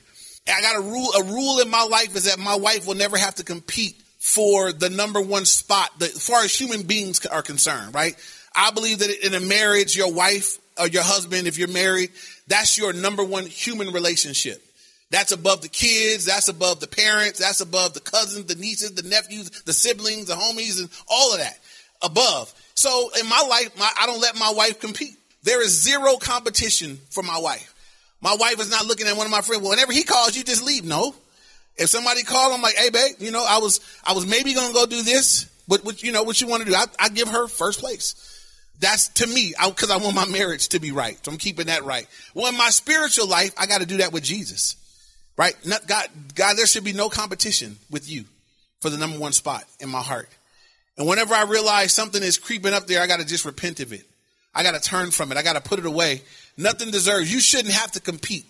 I 0.47 0.61
got 0.61 0.77
a 0.77 0.81
rule. 0.81 1.09
A 1.17 1.23
rule 1.23 1.59
in 1.61 1.69
my 1.69 1.83
life 1.83 2.15
is 2.15 2.25
that 2.25 2.37
my 2.37 2.55
wife 2.55 2.85
will 2.85 2.95
never 2.95 3.17
have 3.17 3.35
to 3.35 3.43
compete 3.43 3.95
for 4.29 4.71
the 4.71 4.91
number 4.91 5.19
one 5.19 5.43
spot 5.43 5.89
that, 5.97 6.11
as 6.11 6.27
far 6.27 6.43
as 6.43 6.53
human 6.55 6.83
beings 6.83 7.25
are 7.25 7.41
concerned, 7.41 7.95
right? 7.95 8.15
I 8.55 8.69
believe 8.69 8.99
that 8.99 9.25
in 9.25 9.33
a 9.33 9.39
marriage, 9.39 9.97
your 9.97 10.13
wife 10.13 10.59
or 10.79 10.87
your 10.87 11.01
husband, 11.01 11.47
if 11.47 11.57
you're 11.57 11.67
married, 11.67 12.11
that's 12.47 12.77
your 12.77 12.93
number 12.93 13.23
one 13.23 13.47
human 13.47 13.91
relationship. 13.91 14.63
That's 15.09 15.31
above 15.31 15.63
the 15.63 15.67
kids. 15.67 16.25
That's 16.25 16.47
above 16.47 16.79
the 16.79 16.87
parents. 16.87 17.39
That's 17.39 17.61
above 17.61 17.95
the 17.95 18.01
cousins, 18.01 18.45
the 18.45 18.53
nieces, 18.53 18.91
the 18.91 19.09
nephews, 19.09 19.49
the 19.65 19.73
siblings, 19.73 20.27
the 20.27 20.35
homies, 20.35 20.79
and 20.79 20.89
all 21.07 21.33
of 21.33 21.39
that 21.39 21.57
above. 22.03 22.53
So 22.75 23.09
in 23.19 23.27
my 23.27 23.43
life, 23.49 23.75
my, 23.79 23.89
I 23.99 24.05
don't 24.05 24.21
let 24.21 24.37
my 24.37 24.53
wife 24.55 24.79
compete. 24.79 25.17
There 25.41 25.63
is 25.63 25.71
zero 25.71 26.17
competition 26.17 26.99
for 27.09 27.23
my 27.23 27.39
wife. 27.39 27.73
My 28.21 28.35
wife 28.39 28.59
is 28.59 28.69
not 28.69 28.85
looking 28.85 29.07
at 29.07 29.17
one 29.17 29.25
of 29.25 29.31
my 29.31 29.41
friends. 29.41 29.63
Well, 29.63 29.71
whenever 29.71 29.91
he 29.91 30.03
calls, 30.03 30.37
you 30.37 30.43
just 30.43 30.63
leave. 30.63 30.85
No, 30.85 31.15
if 31.79 31.89
somebody 31.89 32.23
called, 32.23 32.53
I'm 32.53 32.61
like, 32.61 32.75
hey, 32.75 32.89
babe, 32.89 33.15
you 33.19 33.31
know, 33.31 33.45
I 33.47 33.59
was, 33.59 33.79
I 34.03 34.13
was 34.13 34.27
maybe 34.27 34.53
to 34.53 34.73
go 34.73 34.85
do 34.85 35.01
this, 35.01 35.45
but 35.67 35.83
what, 35.85 36.03
you 36.03 36.11
know, 36.11 36.23
what 36.23 36.41
you 36.41 36.47
want 36.47 36.63
to 36.63 36.69
do? 36.69 36.75
I, 36.75 36.85
I 36.99 37.09
give 37.09 37.29
her 37.29 37.47
first 37.47 37.79
place. 37.79 38.25
That's 38.79 39.07
to 39.09 39.27
me, 39.27 39.53
because 39.65 39.89
I, 39.89 39.95
I, 39.95 39.97
want 39.97 40.15
my 40.15 40.27
marriage 40.27 40.69
to 40.69 40.79
be 40.79 40.91
right. 40.91 41.17
So 41.23 41.31
I'm 41.31 41.37
keeping 41.37 41.67
that 41.67 41.83
right. 41.85 42.07
Well, 42.33 42.47
in 42.47 42.57
my 42.57 42.69
spiritual 42.69 43.27
life, 43.27 43.53
I 43.57 43.65
got 43.65 43.81
to 43.81 43.87
do 43.87 43.97
that 43.97 44.11
with 44.11 44.23
Jesus, 44.23 44.75
right? 45.37 45.53
Not 45.65 45.87
God, 45.87 46.07
God, 46.35 46.57
there 46.57 46.65
should 46.65 46.83
be 46.83 46.93
no 46.93 47.09
competition 47.09 47.77
with 47.89 48.09
you 48.09 48.25
for 48.81 48.89
the 48.89 48.97
number 48.97 49.17
one 49.17 49.31
spot 49.31 49.63
in 49.79 49.89
my 49.89 50.01
heart. 50.01 50.29
And 50.97 51.07
whenever 51.07 51.33
I 51.33 51.43
realize 51.43 51.93
something 51.93 52.21
is 52.21 52.37
creeping 52.37 52.73
up 52.73 52.87
there, 52.87 53.01
I 53.01 53.07
got 53.07 53.19
to 53.19 53.25
just 53.25 53.45
repent 53.45 53.79
of 53.79 53.93
it. 53.93 54.03
I 54.53 54.63
got 54.63 54.81
to 54.81 54.81
turn 54.81 55.11
from 55.11 55.31
it. 55.31 55.37
I 55.37 55.43
got 55.43 55.53
to 55.53 55.61
put 55.61 55.79
it 55.79 55.85
away. 55.85 56.21
Nothing 56.57 56.91
deserves. 56.91 57.31
You 57.31 57.39
shouldn't 57.39 57.73
have 57.73 57.91
to 57.93 58.01
compete, 58.01 58.45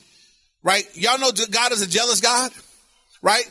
right? 0.64 0.88
Y'all 0.96 1.20
know 1.20 1.32
God 1.52 1.72
is 1.72 1.82
a 1.82 1.88
jealous 1.88 2.22
God 2.22 2.52
right? 3.22 3.44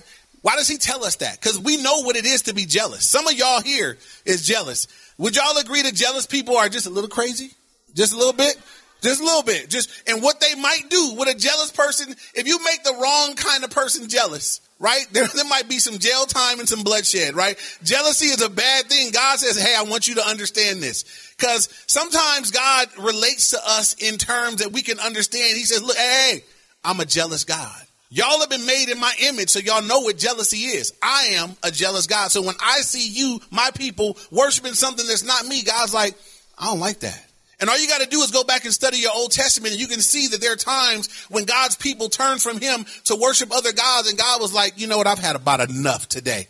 Why 0.42 0.56
does 0.56 0.68
he 0.68 0.76
tell 0.76 1.04
us 1.04 1.16
that? 1.16 1.40
Because 1.40 1.58
we 1.58 1.82
know 1.82 2.02
what 2.02 2.16
it 2.16 2.24
is 2.24 2.42
to 2.42 2.54
be 2.54 2.64
jealous. 2.64 3.08
Some 3.08 3.26
of 3.26 3.34
y'all 3.34 3.60
here 3.60 3.98
is 4.24 4.46
jealous. 4.46 4.86
Would 5.18 5.36
y'all 5.36 5.58
agree 5.58 5.82
that 5.82 5.94
jealous 5.94 6.26
people 6.26 6.56
are 6.56 6.68
just 6.68 6.86
a 6.86 6.90
little 6.90 7.10
crazy? 7.10 7.50
Just 7.94 8.12
a 8.12 8.16
little 8.16 8.32
bit? 8.32 8.56
Just 9.02 9.20
a 9.20 9.24
little 9.24 9.42
bit. 9.42 9.68
Just, 9.68 9.90
and 10.08 10.22
what 10.22 10.40
they 10.40 10.54
might 10.54 10.88
do 10.88 11.14
with 11.18 11.28
a 11.28 11.38
jealous 11.38 11.70
person, 11.70 12.14
if 12.34 12.46
you 12.46 12.62
make 12.64 12.82
the 12.84 12.96
wrong 13.00 13.34
kind 13.34 13.64
of 13.64 13.70
person 13.70 14.08
jealous, 14.08 14.60
right? 14.78 15.06
There, 15.12 15.26
there 15.26 15.44
might 15.44 15.68
be 15.68 15.78
some 15.78 15.98
jail 15.98 16.24
time 16.24 16.60
and 16.60 16.68
some 16.68 16.82
bloodshed, 16.82 17.34
right? 17.34 17.56
Jealousy 17.82 18.26
is 18.26 18.40
a 18.40 18.48
bad 18.48 18.86
thing. 18.86 19.10
God 19.10 19.38
says, 19.38 19.60
Hey, 19.60 19.74
I 19.76 19.82
want 19.82 20.06
you 20.06 20.16
to 20.16 20.26
understand 20.26 20.80
this. 20.80 21.34
Cause 21.38 21.68
sometimes 21.86 22.50
God 22.50 22.88
relates 22.98 23.50
to 23.50 23.58
us 23.64 23.94
in 23.94 24.18
terms 24.18 24.56
that 24.56 24.72
we 24.72 24.82
can 24.82 24.98
understand. 24.98 25.56
He 25.56 25.64
says, 25.64 25.82
look, 25.82 25.96
hey, 25.96 26.42
I'm 26.84 26.98
a 26.98 27.04
jealous 27.04 27.44
God. 27.44 27.82
Y'all 28.10 28.40
have 28.40 28.48
been 28.48 28.64
made 28.64 28.88
in 28.88 28.98
my 28.98 29.12
image, 29.22 29.50
so 29.50 29.58
y'all 29.58 29.82
know 29.82 30.00
what 30.00 30.16
jealousy 30.16 30.58
is. 30.58 30.94
I 31.02 31.30
am 31.32 31.56
a 31.62 31.70
jealous 31.70 32.06
God. 32.06 32.30
So 32.30 32.40
when 32.40 32.54
I 32.62 32.80
see 32.80 33.06
you, 33.06 33.40
my 33.50 33.70
people, 33.74 34.16
worshiping 34.30 34.72
something 34.72 35.06
that's 35.06 35.24
not 35.24 35.46
me, 35.46 35.62
God's 35.62 35.92
like, 35.92 36.14
I 36.58 36.66
don't 36.66 36.80
like 36.80 37.00
that. 37.00 37.22
And 37.60 37.68
all 37.68 37.78
you 37.78 37.88
got 37.88 38.00
to 38.00 38.08
do 38.08 38.20
is 38.20 38.30
go 38.30 38.44
back 38.44 38.64
and 38.64 38.72
study 38.72 38.98
your 38.98 39.10
Old 39.14 39.32
Testament, 39.32 39.72
and 39.72 39.80
you 39.80 39.88
can 39.88 40.00
see 40.00 40.28
that 40.28 40.40
there 40.40 40.52
are 40.52 40.56
times 40.56 41.26
when 41.28 41.44
God's 41.44 41.76
people 41.76 42.08
turn 42.08 42.38
from 42.38 42.60
Him 42.60 42.86
to 43.06 43.16
worship 43.16 43.52
other 43.52 43.72
gods, 43.72 44.08
and 44.08 44.16
God 44.16 44.40
was 44.40 44.54
like, 44.54 44.80
you 44.80 44.86
know 44.86 44.96
what, 44.96 45.06
I've 45.06 45.18
had 45.18 45.36
about 45.36 45.68
enough 45.68 46.08
today. 46.08 46.46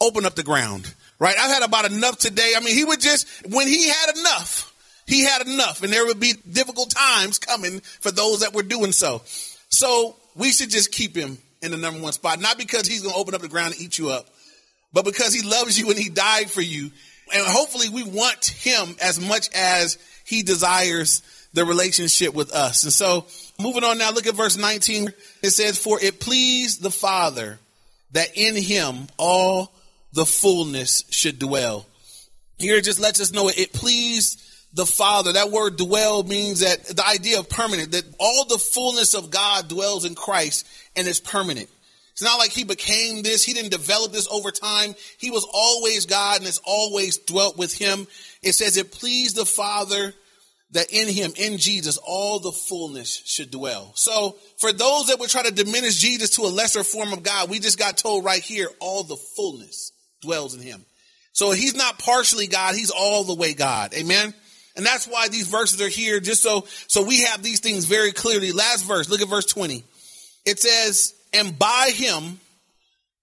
Open 0.00 0.26
up 0.26 0.34
the 0.34 0.42
ground, 0.42 0.92
right? 1.18 1.36
I've 1.38 1.50
had 1.50 1.62
about 1.62 1.90
enough 1.90 2.18
today. 2.18 2.52
I 2.56 2.60
mean, 2.60 2.74
He 2.74 2.84
would 2.84 3.00
just, 3.00 3.26
when 3.48 3.68
He 3.68 3.88
had 3.88 4.16
enough, 4.18 4.74
He 5.06 5.24
had 5.24 5.46
enough, 5.46 5.82
and 5.82 5.92
there 5.92 6.04
would 6.04 6.20
be 6.20 6.34
difficult 6.50 6.90
times 6.90 7.38
coming 7.38 7.80
for 7.80 8.10
those 8.10 8.40
that 8.40 8.52
were 8.52 8.64
doing 8.64 8.92
so. 8.92 9.22
So 9.70 10.16
we 10.36 10.50
should 10.52 10.70
just 10.70 10.92
keep 10.92 11.16
him 11.16 11.38
in 11.62 11.70
the 11.70 11.76
number 11.76 12.00
one 12.00 12.12
spot, 12.12 12.40
not 12.40 12.58
because 12.58 12.86
he's 12.86 13.02
going 13.02 13.14
to 13.14 13.20
open 13.20 13.34
up 13.34 13.40
the 13.40 13.48
ground 13.48 13.74
and 13.74 13.82
eat 13.82 13.98
you 13.98 14.10
up, 14.10 14.26
but 14.92 15.04
because 15.04 15.32
he 15.32 15.42
loves 15.42 15.78
you 15.78 15.88
and 15.90 15.98
he 15.98 16.08
died 16.08 16.50
for 16.50 16.60
you. 16.60 16.90
And 17.32 17.46
hopefully 17.46 17.88
we 17.88 18.02
want 18.02 18.44
him 18.44 18.96
as 19.00 19.18
much 19.18 19.48
as 19.54 19.98
he 20.24 20.42
desires 20.42 21.22
the 21.54 21.64
relationship 21.64 22.34
with 22.34 22.52
us. 22.52 22.82
And 22.82 22.92
so 22.92 23.26
moving 23.58 23.84
on 23.84 23.96
now, 23.98 24.10
look 24.10 24.26
at 24.26 24.34
verse 24.34 24.56
19. 24.56 25.08
It 25.42 25.50
says, 25.50 25.78
for 25.78 25.98
it 26.02 26.20
pleased 26.20 26.82
the 26.82 26.90
father 26.90 27.58
that 28.12 28.36
in 28.36 28.56
him 28.56 29.06
all 29.16 29.72
the 30.12 30.26
fullness 30.26 31.04
should 31.10 31.38
dwell. 31.38 31.86
Here 32.58 32.76
it 32.76 32.84
just 32.84 33.00
lets 33.00 33.20
us 33.20 33.32
know 33.32 33.48
it 33.48 33.72
pleased 33.72 34.40
the 34.74 34.86
Father. 34.86 35.32
That 35.32 35.50
word 35.50 35.76
dwell 35.76 36.22
means 36.22 36.60
that 36.60 36.84
the 36.84 37.06
idea 37.06 37.38
of 37.38 37.48
permanent, 37.48 37.92
that 37.92 38.04
all 38.18 38.44
the 38.44 38.58
fullness 38.58 39.14
of 39.14 39.30
God 39.30 39.68
dwells 39.68 40.04
in 40.04 40.14
Christ 40.14 40.66
and 40.96 41.06
is 41.06 41.20
permanent. 41.20 41.70
It's 42.12 42.22
not 42.22 42.38
like 42.38 42.50
he 42.50 42.62
became 42.62 43.22
this. 43.22 43.44
He 43.44 43.54
didn't 43.54 43.72
develop 43.72 44.12
this 44.12 44.28
over 44.30 44.52
time. 44.52 44.94
He 45.18 45.30
was 45.30 45.46
always 45.52 46.06
God 46.06 46.36
and 46.36 46.46
has 46.46 46.60
always 46.64 47.18
dwelt 47.18 47.58
with 47.58 47.76
him. 47.76 48.06
It 48.42 48.52
says 48.52 48.76
it 48.76 48.92
pleased 48.92 49.36
the 49.36 49.44
Father 49.44 50.14
that 50.70 50.92
in 50.92 51.08
him, 51.08 51.32
in 51.36 51.58
Jesus, 51.58 51.98
all 51.98 52.40
the 52.40 52.52
fullness 52.52 53.22
should 53.24 53.50
dwell. 53.50 53.92
So 53.94 54.36
for 54.58 54.72
those 54.72 55.06
that 55.06 55.18
would 55.18 55.30
try 55.30 55.42
to 55.42 55.52
diminish 55.52 55.98
Jesus 55.98 56.30
to 56.30 56.42
a 56.42 56.50
lesser 56.50 56.84
form 56.84 57.12
of 57.12 57.22
God, 57.22 57.48
we 57.48 57.58
just 57.58 57.78
got 57.78 57.96
told 57.96 58.24
right 58.24 58.42
here, 58.42 58.68
all 58.80 59.02
the 59.04 59.16
fullness 59.16 59.92
dwells 60.20 60.54
in 60.54 60.60
him. 60.62 60.84
So 61.32 61.50
he's 61.50 61.74
not 61.74 61.98
partially 61.98 62.46
God. 62.46 62.74
He's 62.74 62.90
all 62.90 63.24
the 63.24 63.34
way 63.34 63.54
God. 63.54 63.92
Amen. 63.94 64.34
And 64.76 64.84
that's 64.84 65.06
why 65.06 65.28
these 65.28 65.46
verses 65.46 65.80
are 65.80 65.88
here, 65.88 66.18
just 66.20 66.42
so, 66.42 66.66
so 66.88 67.04
we 67.04 67.22
have 67.22 67.42
these 67.42 67.60
things 67.60 67.84
very 67.84 68.12
clearly. 68.12 68.52
Last 68.52 68.84
verse, 68.84 69.08
look 69.08 69.20
at 69.20 69.28
verse 69.28 69.46
20. 69.46 69.84
It 70.44 70.58
says, 70.58 71.14
and 71.32 71.58
by 71.58 71.90
him 71.94 72.40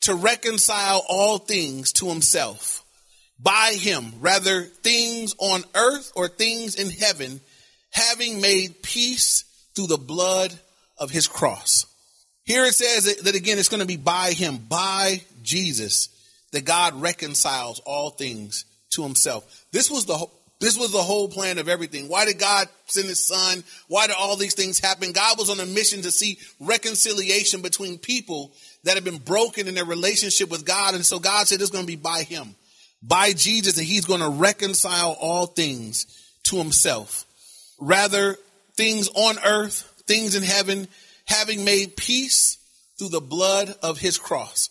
to 0.02 0.16
reconcile 0.16 1.04
all 1.08 1.38
things 1.38 1.92
to 1.94 2.08
himself. 2.08 2.84
By 3.40 3.76
him, 3.76 4.14
rather 4.20 4.64
things 4.64 5.36
on 5.40 5.64
earth 5.74 6.12
or 6.16 6.28
things 6.28 6.76
in 6.76 6.90
heaven, 6.90 7.42
having 7.92 8.40
made 8.40 8.82
peace 8.84 9.44
through 9.76 9.88
the 9.88 9.98
blood 9.98 10.54
of 10.98 11.10
his 11.10 11.28
cross. 11.28 11.86
Here 12.46 12.64
it 12.66 12.74
says 12.74 13.22
that 13.24 13.36
again, 13.36 13.60
it's 13.60 13.70
going 13.70 13.82
to 13.82 13.88
be 13.88 13.98
by 13.98 14.32
him, 14.32 14.58
by 14.58 15.22
Jesus, 15.42 16.10
that 16.52 16.66
God 16.66 17.02
reconciles 17.02 17.80
all 17.80 18.12
things 18.12 18.66
to 18.92 19.04
himself. 19.04 19.66
This 19.72 19.90
was 19.90 20.06
the 20.06 20.26
this 20.62 20.78
was 20.78 20.91
the 20.91 21.02
whole 21.02 21.28
plan 21.28 21.58
of 21.58 21.67
everything. 21.67 22.08
Why 22.08 22.24
did 22.24 22.39
God 22.39 22.69
send 22.86 23.08
his 23.08 23.28
son? 23.28 23.63
Why 23.88 24.08
did 24.08 24.15
all 24.17 24.38
these 24.38 24.54
things 24.54 24.80
happen? 24.80 25.12
God 25.12 25.38
was 25.38 25.50
on 25.50 25.60
a 25.60 25.65
mission 25.65 26.04
to 26.04 26.12
see 26.12 26.38
reconciliation 26.60 27.62
between 27.62 27.97
people 27.97 28.54
that 28.84 28.95
have 28.95 29.04
been 29.04 29.17
broken 29.17 29.67
in 29.67 29.74
their 29.74 29.86
relationship 29.86 30.50
with 30.50 30.63
God. 30.63 30.93
And 30.93 31.04
so 31.04 31.19
God 31.19 31.47
said 31.47 31.60
it's 31.60 31.71
going 31.71 31.84
to 31.84 31.88
be 31.88 31.95
by 31.95 32.24
him, 32.24 32.56
by 33.02 33.34
Jesus, 33.34 33.78
and 33.78 33.88
he's 33.88 34.06
going 34.06 34.21
to 34.21 34.30
reconcile 34.30 35.17
all 35.19 35.47
things 35.47 36.06
to 36.43 36.58
himself. 36.58 37.26
rather 37.82 38.38
things 38.78 39.10
on 39.13 39.38
earth, 39.43 40.04
things 40.08 40.36
in 40.36 40.43
heaven, 40.43 40.88
having 41.26 41.65
made 41.65 41.97
peace 41.97 42.58
through 42.97 43.10
the 43.10 43.19
blood 43.19 43.76
of 43.84 43.97
his 43.97 44.17
cross. 44.17 44.69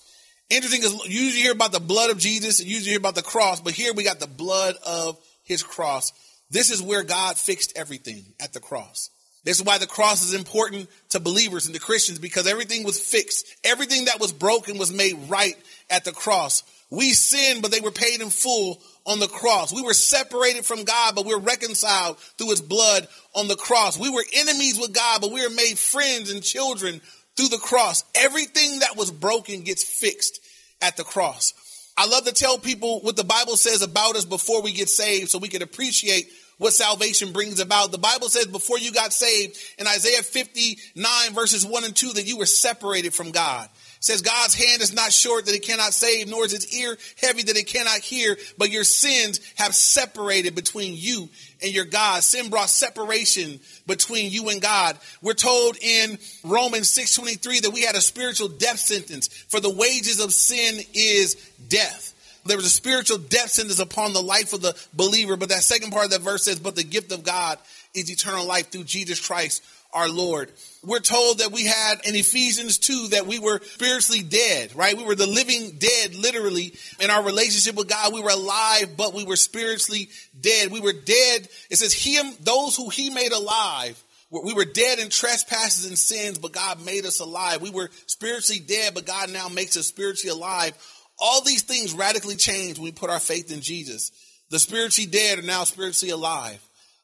Interesting 0.48 0.82
is 0.82 0.92
you 1.06 1.20
usually 1.20 1.42
hear 1.42 1.52
about 1.52 1.72
the 1.72 1.80
blood 1.80 2.10
of 2.10 2.18
Jesus, 2.18 2.60
and 2.60 2.68
usually 2.68 2.90
hear 2.90 2.98
about 2.98 3.14
the 3.16 3.22
cross, 3.22 3.60
but 3.60 3.74
here 3.74 3.92
we 3.92 4.04
got 4.04 4.20
the 4.20 4.26
blood 4.26 4.76
of 4.86 5.18
his 5.50 5.62
cross. 5.62 6.12
This 6.48 6.70
is 6.70 6.80
where 6.80 7.02
God 7.02 7.36
fixed 7.36 7.76
everything 7.76 8.24
at 8.40 8.52
the 8.52 8.60
cross. 8.60 9.10
This 9.44 9.58
is 9.58 9.64
why 9.64 9.78
the 9.78 9.86
cross 9.86 10.22
is 10.22 10.32
important 10.32 10.88
to 11.10 11.20
believers 11.20 11.66
and 11.66 11.74
to 11.74 11.80
Christians 11.80 12.18
because 12.18 12.46
everything 12.46 12.84
was 12.84 13.00
fixed. 13.00 13.46
Everything 13.64 14.04
that 14.04 14.20
was 14.20 14.32
broken 14.32 14.78
was 14.78 14.92
made 14.92 15.16
right 15.28 15.56
at 15.88 16.04
the 16.04 16.12
cross. 16.12 16.62
We 16.90 17.10
sinned, 17.10 17.62
but 17.62 17.70
they 17.70 17.80
were 17.80 17.90
paid 17.90 18.20
in 18.20 18.30
full 18.30 18.80
on 19.06 19.18
the 19.18 19.28
cross. 19.28 19.72
We 19.72 19.82
were 19.82 19.94
separated 19.94 20.64
from 20.64 20.84
God, 20.84 21.14
but 21.14 21.24
we 21.24 21.34
we're 21.34 21.40
reconciled 21.40 22.18
through 22.18 22.50
his 22.50 22.60
blood 22.60 23.08
on 23.34 23.48
the 23.48 23.56
cross. 23.56 23.98
We 23.98 24.10
were 24.10 24.24
enemies 24.34 24.78
with 24.78 24.92
God, 24.92 25.20
but 25.20 25.32
we 25.32 25.42
were 25.42 25.54
made 25.54 25.78
friends 25.78 26.30
and 26.30 26.42
children 26.42 27.00
through 27.36 27.48
the 27.48 27.58
cross. 27.58 28.04
Everything 28.14 28.80
that 28.80 28.96
was 28.96 29.10
broken 29.10 29.62
gets 29.62 29.82
fixed 29.82 30.40
at 30.80 30.96
the 30.96 31.04
cross. 31.04 31.54
I 32.00 32.06
love 32.06 32.24
to 32.24 32.32
tell 32.32 32.56
people 32.56 33.00
what 33.00 33.16
the 33.16 33.24
Bible 33.24 33.58
says 33.58 33.82
about 33.82 34.16
us 34.16 34.24
before 34.24 34.62
we 34.62 34.72
get 34.72 34.88
saved 34.88 35.28
so 35.28 35.36
we 35.36 35.48
can 35.48 35.60
appreciate 35.60 36.30
what 36.56 36.72
salvation 36.72 37.34
brings 37.34 37.60
about. 37.60 37.92
The 37.92 37.98
Bible 37.98 38.30
says 38.30 38.46
before 38.46 38.78
you 38.78 38.90
got 38.90 39.12
saved 39.12 39.58
in 39.76 39.86
Isaiah 39.86 40.22
59 40.22 41.34
verses 41.34 41.66
1 41.66 41.84
and 41.84 41.94
2 41.94 42.14
that 42.14 42.26
you 42.26 42.38
were 42.38 42.46
separated 42.46 43.12
from 43.12 43.32
God. 43.32 43.68
Says 44.02 44.22
God's 44.22 44.54
hand 44.54 44.80
is 44.80 44.94
not 44.94 45.12
short 45.12 45.44
that 45.44 45.54
it 45.54 45.62
cannot 45.62 45.92
save, 45.92 46.26
nor 46.26 46.46
is 46.46 46.54
its 46.54 46.74
ear 46.74 46.96
heavy 47.20 47.42
that 47.42 47.56
it 47.58 47.66
cannot 47.66 47.98
hear, 47.98 48.38
but 48.56 48.70
your 48.70 48.82
sins 48.82 49.40
have 49.56 49.74
separated 49.74 50.54
between 50.54 50.94
you 50.96 51.28
and 51.62 51.70
your 51.70 51.84
God. 51.84 52.22
Sin 52.24 52.48
brought 52.48 52.70
separation 52.70 53.60
between 53.86 54.30
you 54.30 54.48
and 54.48 54.62
God. 54.62 54.96
We're 55.20 55.34
told 55.34 55.76
in 55.82 56.18
Romans 56.42 56.88
6:23 56.88 57.60
that 57.60 57.72
we 57.72 57.82
had 57.82 57.94
a 57.94 58.00
spiritual 58.00 58.48
death 58.48 58.80
sentence, 58.80 59.28
for 59.48 59.60
the 59.60 59.68
wages 59.68 60.18
of 60.18 60.32
sin 60.32 60.82
is 60.94 61.36
death. 61.68 62.14
There 62.46 62.56
was 62.56 62.64
a 62.64 62.70
spiritual 62.70 63.18
death 63.18 63.52
sentence 63.52 63.80
upon 63.80 64.14
the 64.14 64.22
life 64.22 64.54
of 64.54 64.62
the 64.62 64.74
believer. 64.94 65.36
But 65.36 65.50
that 65.50 65.62
second 65.62 65.90
part 65.90 66.06
of 66.06 66.10
that 66.12 66.22
verse 66.22 66.44
says, 66.44 66.58
But 66.58 66.74
the 66.74 66.84
gift 66.84 67.12
of 67.12 67.22
God 67.22 67.58
is 67.92 68.10
eternal 68.10 68.46
life 68.46 68.70
through 68.70 68.84
Jesus 68.84 69.20
Christ 69.20 69.62
our 69.92 70.08
Lord. 70.08 70.50
We're 70.84 71.00
told 71.00 71.38
that 71.38 71.52
we 71.52 71.66
had 71.66 72.00
in 72.04 72.14
Ephesians 72.14 72.78
2 72.78 73.08
that 73.08 73.26
we 73.26 73.38
were 73.38 73.60
spiritually 73.62 74.22
dead, 74.22 74.74
right? 74.74 74.96
We 74.96 75.04
were 75.04 75.14
the 75.14 75.26
living 75.26 75.78
dead, 75.78 76.14
literally, 76.14 76.74
in 77.00 77.10
our 77.10 77.22
relationship 77.22 77.76
with 77.76 77.88
God. 77.88 78.14
We 78.14 78.22
were 78.22 78.30
alive, 78.30 78.96
but 78.96 79.14
we 79.14 79.24
were 79.24 79.36
spiritually 79.36 80.08
dead. 80.40 80.70
We 80.70 80.80
were 80.80 80.92
dead. 80.92 81.48
It 81.70 81.76
says, 81.76 81.92
Him, 81.92 82.32
those 82.40 82.76
who 82.76 82.88
He 82.88 83.10
made 83.10 83.32
alive. 83.32 84.02
We 84.30 84.54
were 84.54 84.64
dead 84.64 85.00
in 85.00 85.10
trespasses 85.10 85.86
and 85.86 85.98
sins, 85.98 86.38
but 86.38 86.52
God 86.52 86.84
made 86.84 87.04
us 87.04 87.18
alive. 87.18 87.60
We 87.60 87.70
were 87.70 87.90
spiritually 88.06 88.60
dead, 88.60 88.94
but 88.94 89.04
God 89.04 89.32
now 89.32 89.48
makes 89.48 89.76
us 89.76 89.88
spiritually 89.88 90.30
alive 90.30 90.72
all 91.20 91.42
these 91.42 91.62
things 91.62 91.92
radically 91.92 92.36
change 92.36 92.78
when 92.78 92.86
we 92.86 92.92
put 92.92 93.10
our 93.10 93.20
faith 93.20 93.52
in 93.52 93.60
Jesus. 93.60 94.10
The 94.50 94.58
spiritually 94.58 95.08
dead 95.08 95.38
are 95.38 95.42
now 95.42 95.64
spiritually 95.64 96.10
alive. 96.10 96.60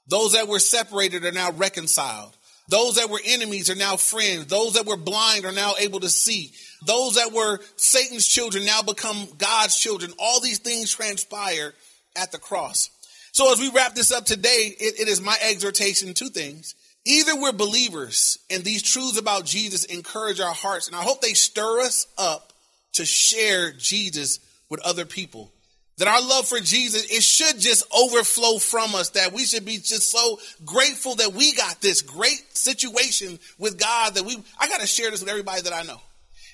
Those 0.09 0.33
that 0.33 0.49
were 0.49 0.59
separated 0.59 1.25
are 1.25 1.33
now 1.33 1.53
reconciled. 1.53 2.36
Those 2.69 2.97
that 2.97 3.11
were 3.11 3.21
enemies 3.25 3.71
are 3.71 3.77
now 3.77 3.97
friends. 3.97 4.47
Those 4.47 4.75
that 4.75 4.87
were 4.87 4.97
blind 4.97 5.45
are 5.45 5.53
now 5.53 5.75
able 5.79 6.01
to 6.01 6.09
see. 6.09 6.53
Those 6.85 7.15
that 7.15 7.33
were 7.33 7.61
Satan's 7.77 8.27
children 8.27 8.65
now 8.65 8.83
become 8.83 9.29
God's 9.39 9.79
children. 9.79 10.13
All 10.19 10.41
these 10.41 10.59
things 10.59 10.93
transpire 10.93 11.75
at 12.17 12.33
the 12.33 12.39
cross. 12.39 12.91
So 13.33 13.53
as 13.53 13.61
we 13.61 13.71
wrap 13.71 13.95
this 13.95 14.13
up 14.13 14.25
today, 14.25 14.75
it, 14.79 15.01
it 15.01 15.09
is 15.09 15.21
my 15.21 15.37
exhortation 15.43 16.15
two 16.15 16.29
things. 16.29 16.75
Either 17.05 17.41
we're 17.41 17.53
believers 17.53 18.39
and 18.51 18.65
these 18.65 18.83
truths 18.83 19.19
about 19.19 19.45
Jesus 19.45 19.85
encourage 19.85 20.41
our 20.41 20.55
hearts, 20.55 20.89
and 20.89 20.97
I 20.97 21.03
hope 21.03 21.21
they 21.21 21.35
stir 21.35 21.83
us 21.83 22.07
up 22.19 22.53
to 22.95 23.05
share 23.05 23.73
Jesus 23.73 24.41
with 24.69 24.81
other 24.81 25.05
people. 25.05 25.53
That 25.99 26.09
our 26.09 26.21
love 26.21 26.47
for 26.47 26.61
Jesus, 26.61 27.05
it 27.05 27.23
should 27.23 27.59
just 27.59 27.85
overflow 27.91 28.59
from 28.59 28.95
us, 28.95 29.11
that 29.11 29.33
we 29.33 29.45
should 29.45 29.65
be 29.65 29.79
just 29.79 30.11
so 30.11 30.39
grateful 30.65 31.15
that 31.17 31.33
we 31.33 31.55
got 31.55 31.81
this 31.81 32.03
great 32.03 32.45
situation 32.55 33.39
with 33.59 33.79
God 33.79 34.15
that 34.15 34.25
we, 34.25 34.37
I 34.59 34.69
got 34.69 34.81
to 34.81 34.87
share 34.87 35.11
this 35.11 35.21
with 35.21 35.31
everybody 35.31 35.63
that 35.63 35.73
I 35.73 35.85
know. 35.85 36.01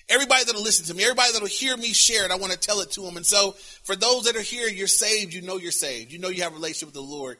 Everybody 0.08 0.44
that'll 0.44 0.62
listen 0.62 0.86
to 0.86 0.94
me, 0.94 1.02
everybody 1.02 1.32
that'll 1.32 1.48
hear 1.48 1.76
me 1.76 1.92
share 1.92 2.24
it, 2.24 2.30
I 2.30 2.36
want 2.36 2.52
to 2.52 2.58
tell 2.58 2.80
it 2.80 2.92
to 2.92 3.00
them. 3.00 3.16
And 3.16 3.26
so 3.26 3.52
for 3.82 3.96
those 3.96 4.24
that 4.24 4.36
are 4.36 4.42
here, 4.42 4.68
you're 4.68 4.86
saved, 4.86 5.34
you 5.34 5.42
know 5.42 5.56
you're 5.56 5.72
saved. 5.72 6.12
You 6.12 6.18
know 6.18 6.28
you 6.28 6.42
have 6.42 6.52
a 6.52 6.56
relationship 6.56 6.88
with 6.88 6.94
the 6.94 7.00
Lord. 7.00 7.38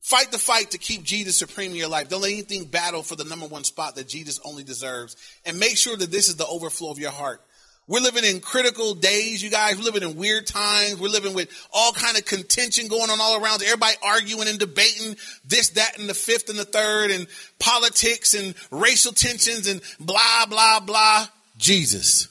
Fight 0.00 0.30
the 0.30 0.38
fight 0.38 0.72
to 0.72 0.78
keep 0.78 1.02
Jesus 1.02 1.38
supreme 1.38 1.70
in 1.70 1.78
your 1.78 1.88
life. 1.88 2.10
Don't 2.10 2.20
let 2.20 2.32
anything 2.32 2.64
battle 2.64 3.02
for 3.02 3.16
the 3.16 3.24
number 3.24 3.46
one 3.46 3.64
spot 3.64 3.94
that 3.94 4.06
Jesus 4.06 4.38
only 4.44 4.62
deserves. 4.62 5.16
And 5.46 5.58
make 5.58 5.78
sure 5.78 5.96
that 5.96 6.10
this 6.10 6.28
is 6.28 6.36
the 6.36 6.46
overflow 6.46 6.90
of 6.90 6.98
your 6.98 7.10
heart. 7.10 7.40
We're 7.86 8.00
living 8.00 8.24
in 8.24 8.40
critical 8.40 8.94
days, 8.94 9.42
you 9.42 9.50
guys. 9.50 9.76
We're 9.76 9.84
living 9.84 10.08
in 10.08 10.16
weird 10.16 10.46
times. 10.46 10.98
We're 10.98 11.08
living 11.08 11.34
with 11.34 11.50
all 11.72 11.92
kind 11.92 12.16
of 12.16 12.24
contention 12.24 12.88
going 12.88 13.10
on 13.10 13.20
all 13.20 13.42
around. 13.42 13.62
Everybody 13.62 13.94
arguing 14.02 14.48
and 14.48 14.58
debating 14.58 15.16
this, 15.44 15.70
that, 15.70 15.98
and 15.98 16.08
the 16.08 16.14
fifth 16.14 16.48
and 16.48 16.58
the 16.58 16.64
third, 16.64 17.10
and 17.10 17.26
politics 17.58 18.32
and 18.32 18.54
racial 18.70 19.12
tensions 19.12 19.66
and 19.66 19.82
blah, 20.00 20.46
blah, 20.48 20.80
blah. 20.80 21.26
Jesus. 21.58 22.28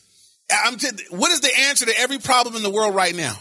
I'm 0.52 0.78
t- 0.78 0.90
what 1.12 1.32
is 1.32 1.42
the 1.42 1.56
answer 1.68 1.86
to 1.86 2.00
every 2.00 2.18
problem 2.18 2.56
in 2.56 2.64
the 2.64 2.72
world 2.72 2.96
right 2.96 3.16
now? 3.16 3.36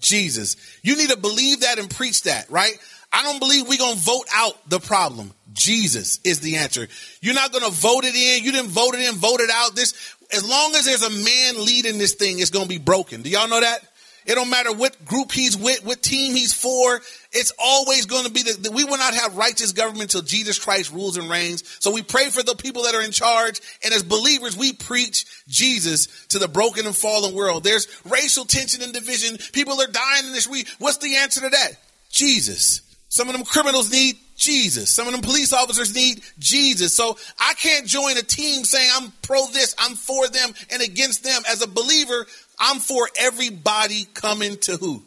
Jesus. 0.00 0.56
You 0.82 0.96
need 0.96 1.10
to 1.10 1.18
believe 1.18 1.60
that 1.60 1.78
and 1.78 1.90
preach 1.90 2.22
that, 2.22 2.50
right? 2.50 2.72
I 3.12 3.22
don't 3.22 3.38
believe 3.38 3.68
we're 3.68 3.78
going 3.78 3.94
to 3.94 4.00
vote 4.00 4.26
out 4.34 4.68
the 4.68 4.80
problem. 4.80 5.32
Jesus 5.52 6.20
is 6.24 6.40
the 6.40 6.56
answer. 6.56 6.86
You're 7.20 7.34
not 7.34 7.52
going 7.52 7.64
to 7.64 7.70
vote 7.70 8.04
it 8.04 8.14
in. 8.14 8.44
You 8.44 8.52
didn't 8.52 8.70
vote 8.70 8.94
it 8.94 9.00
in, 9.00 9.14
vote 9.16 9.40
it 9.40 9.50
out. 9.50 9.74
This, 9.74 10.16
as 10.32 10.48
long 10.48 10.74
as 10.74 10.84
there's 10.84 11.02
a 11.02 11.10
man 11.10 11.64
leading 11.64 11.98
this 11.98 12.14
thing, 12.14 12.38
it's 12.38 12.50
going 12.50 12.64
to 12.64 12.68
be 12.68 12.78
broken. 12.78 13.22
Do 13.22 13.30
y'all 13.30 13.48
know 13.48 13.60
that? 13.60 13.80
It 14.28 14.34
don't 14.34 14.50
matter 14.50 14.74
what 14.74 15.06
group 15.06 15.32
he's 15.32 15.56
with, 15.56 15.86
what 15.86 16.02
team 16.02 16.34
he's 16.34 16.52
for. 16.52 17.00
It's 17.32 17.52
always 17.58 18.04
going 18.04 18.26
to 18.26 18.30
be 18.30 18.42
that 18.42 18.72
we 18.74 18.84
will 18.84 18.98
not 18.98 19.14
have 19.14 19.38
righteous 19.38 19.72
government 19.72 20.14
until 20.14 20.20
Jesus 20.20 20.58
Christ 20.58 20.92
rules 20.92 21.16
and 21.16 21.30
reigns. 21.30 21.64
So 21.80 21.90
we 21.90 22.02
pray 22.02 22.28
for 22.28 22.42
the 22.42 22.54
people 22.54 22.82
that 22.82 22.94
are 22.94 23.00
in 23.00 23.10
charge. 23.10 23.62
And 23.82 23.94
as 23.94 24.02
believers, 24.02 24.54
we 24.54 24.74
preach 24.74 25.24
Jesus 25.48 26.26
to 26.26 26.38
the 26.38 26.46
broken 26.46 26.84
and 26.84 26.94
fallen 26.94 27.34
world. 27.34 27.64
There's 27.64 27.88
racial 28.04 28.44
tension 28.44 28.82
and 28.82 28.92
division. 28.92 29.38
People 29.54 29.80
are 29.80 29.86
dying 29.86 30.26
in 30.26 30.34
this 30.34 30.46
week. 30.46 30.68
What's 30.78 30.98
the 30.98 31.16
answer 31.16 31.40
to 31.40 31.48
that? 31.48 31.70
Jesus. 32.10 32.82
Some 33.08 33.30
of 33.30 33.34
them 33.34 33.46
criminals 33.46 33.90
need 33.90 34.18
Jesus. 34.38 34.94
Some 34.94 35.06
of 35.06 35.12
them 35.12 35.20
police 35.20 35.52
officers 35.52 35.94
need 35.94 36.22
Jesus. 36.38 36.94
So 36.94 37.18
I 37.38 37.54
can't 37.54 37.86
join 37.86 38.16
a 38.16 38.22
team 38.22 38.64
saying 38.64 38.90
I'm 38.94 39.12
pro 39.22 39.46
this, 39.48 39.74
I'm 39.78 39.94
for 39.94 40.28
them 40.28 40.54
and 40.72 40.80
against 40.80 41.24
them. 41.24 41.42
As 41.50 41.60
a 41.60 41.66
believer, 41.66 42.26
I'm 42.58 42.78
for 42.78 43.08
everybody 43.18 44.06
coming 44.14 44.56
to 44.58 44.76
who? 44.76 45.02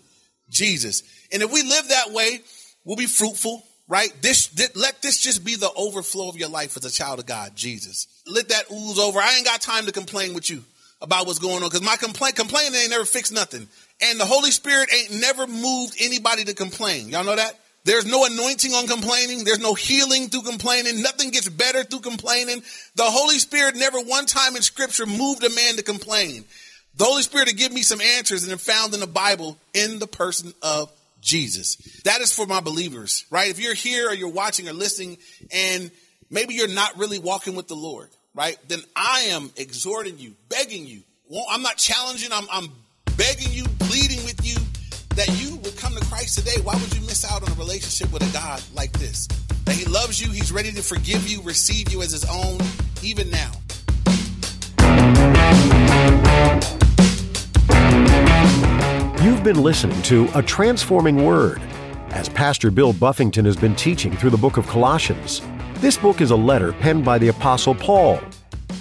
Jesus. 0.49 1.03
And 1.31 1.41
if 1.41 1.51
we 1.51 1.63
live 1.63 1.87
that 1.87 2.11
way, 2.11 2.41
we'll 2.83 2.97
be 2.97 3.05
fruitful, 3.05 3.63
right? 3.87 4.13
This, 4.21 4.47
this, 4.47 4.75
let 4.75 5.01
this 5.01 5.17
just 5.17 5.45
be 5.45 5.55
the 5.55 5.71
overflow 5.75 6.27
of 6.27 6.37
your 6.37 6.49
life 6.49 6.75
as 6.75 6.85
a 6.85 6.91
child 6.91 7.19
of 7.19 7.25
God, 7.25 7.55
Jesus. 7.55 8.07
Let 8.27 8.49
that 8.49 8.69
ooze 8.71 8.99
over. 8.99 9.19
I 9.19 9.35
ain't 9.37 9.45
got 9.45 9.61
time 9.61 9.85
to 9.85 9.93
complain 9.93 10.33
with 10.33 10.49
you 10.49 10.63
about 11.01 11.25
what's 11.25 11.39
going 11.39 11.63
on 11.63 11.69
because 11.69 11.81
my 11.81 11.95
complaint, 11.95 12.35
complaining 12.35 12.75
ain't 12.75 12.89
never 12.89 13.05
fixed 13.05 13.33
nothing. 13.33 13.67
And 14.01 14.19
the 14.19 14.25
Holy 14.25 14.51
Spirit 14.51 14.89
ain't 14.93 15.21
never 15.21 15.47
moved 15.47 15.95
anybody 15.99 16.43
to 16.43 16.53
complain. 16.53 17.09
Y'all 17.09 17.23
know 17.23 17.35
that? 17.35 17.57
There's 17.83 18.05
no 18.05 18.25
anointing 18.25 18.73
on 18.73 18.87
complaining. 18.87 19.43
There's 19.43 19.59
no 19.59 19.73
healing 19.73 20.29
through 20.29 20.43
complaining. 20.43 21.01
Nothing 21.01 21.31
gets 21.31 21.49
better 21.49 21.83
through 21.83 22.01
complaining. 22.01 22.61
The 22.95 23.03
Holy 23.03 23.39
Spirit 23.39 23.75
never 23.75 23.99
one 23.99 24.27
time 24.27 24.55
in 24.55 24.61
scripture 24.61 25.05
moved 25.05 25.43
a 25.43 25.49
man 25.49 25.77
to 25.77 25.83
complain. 25.83 26.45
The 26.95 27.05
Holy 27.05 27.23
Spirit 27.23 27.47
to 27.47 27.55
give 27.55 27.71
me 27.71 27.81
some 27.81 28.01
answers 28.01 28.43
and 28.43 28.53
are 28.53 28.57
found 28.57 28.93
in 28.93 28.99
the 28.99 29.07
Bible 29.07 29.57
in 29.73 29.99
the 29.99 30.07
person 30.07 30.53
of 30.61 30.91
Jesus. 31.21 31.77
That 32.03 32.21
is 32.21 32.33
for 32.33 32.45
my 32.45 32.59
believers, 32.59 33.25
right? 33.31 33.49
If 33.49 33.59
you're 33.59 33.73
here 33.73 34.09
or 34.09 34.13
you're 34.13 34.29
watching 34.29 34.67
or 34.67 34.73
listening 34.73 35.17
and 35.51 35.89
maybe 36.29 36.53
you're 36.53 36.67
not 36.67 36.97
really 36.97 37.19
walking 37.19 37.55
with 37.55 37.67
the 37.67 37.75
Lord, 37.75 38.09
right? 38.35 38.57
Then 38.67 38.79
I 38.95 39.27
am 39.29 39.51
exhorting 39.55 40.19
you, 40.19 40.33
begging 40.49 40.85
you. 40.85 41.01
I'm 41.49 41.61
not 41.61 41.77
challenging. 41.77 42.31
I'm, 42.31 42.45
I'm 42.51 42.67
begging 43.17 43.51
you, 43.51 43.63
pleading 43.79 44.23
with 44.25 44.45
you 44.45 44.57
that 45.15 45.29
you 45.41 45.60
come 45.81 45.95
to 45.95 46.05
Christ 46.05 46.37
today, 46.37 46.61
why 46.61 46.75
would 46.75 46.93
you 46.93 47.01
miss 47.01 47.25
out 47.25 47.41
on 47.41 47.51
a 47.51 47.55
relationship 47.55 48.13
with 48.13 48.21
a 48.21 48.31
God 48.31 48.61
like 48.75 48.91
this? 48.93 49.25
That 49.65 49.75
He 49.75 49.85
loves 49.85 50.21
you, 50.21 50.31
He's 50.31 50.51
ready 50.51 50.71
to 50.71 50.81
forgive 50.83 51.27
you, 51.27 51.41
receive 51.41 51.91
you 51.91 52.03
as 52.03 52.11
His 52.11 52.23
own, 52.25 52.59
even 53.01 53.31
now. 53.31 53.51
You've 59.23 59.43
been 59.43 59.63
listening 59.63 59.99
to 60.03 60.29
A 60.35 60.43
Transforming 60.43 61.25
Word 61.25 61.59
as 62.09 62.29
Pastor 62.29 62.69
Bill 62.69 62.93
Buffington 62.93 63.45
has 63.45 63.55
been 63.55 63.75
teaching 63.75 64.15
through 64.15 64.29
the 64.29 64.37
book 64.37 64.57
of 64.57 64.67
Colossians. 64.67 65.41
This 65.75 65.97
book 65.97 66.21
is 66.21 66.29
a 66.29 66.35
letter 66.35 66.73
penned 66.73 67.03
by 67.03 67.17
the 67.17 67.29
Apostle 67.29 67.73
Paul 67.73 68.21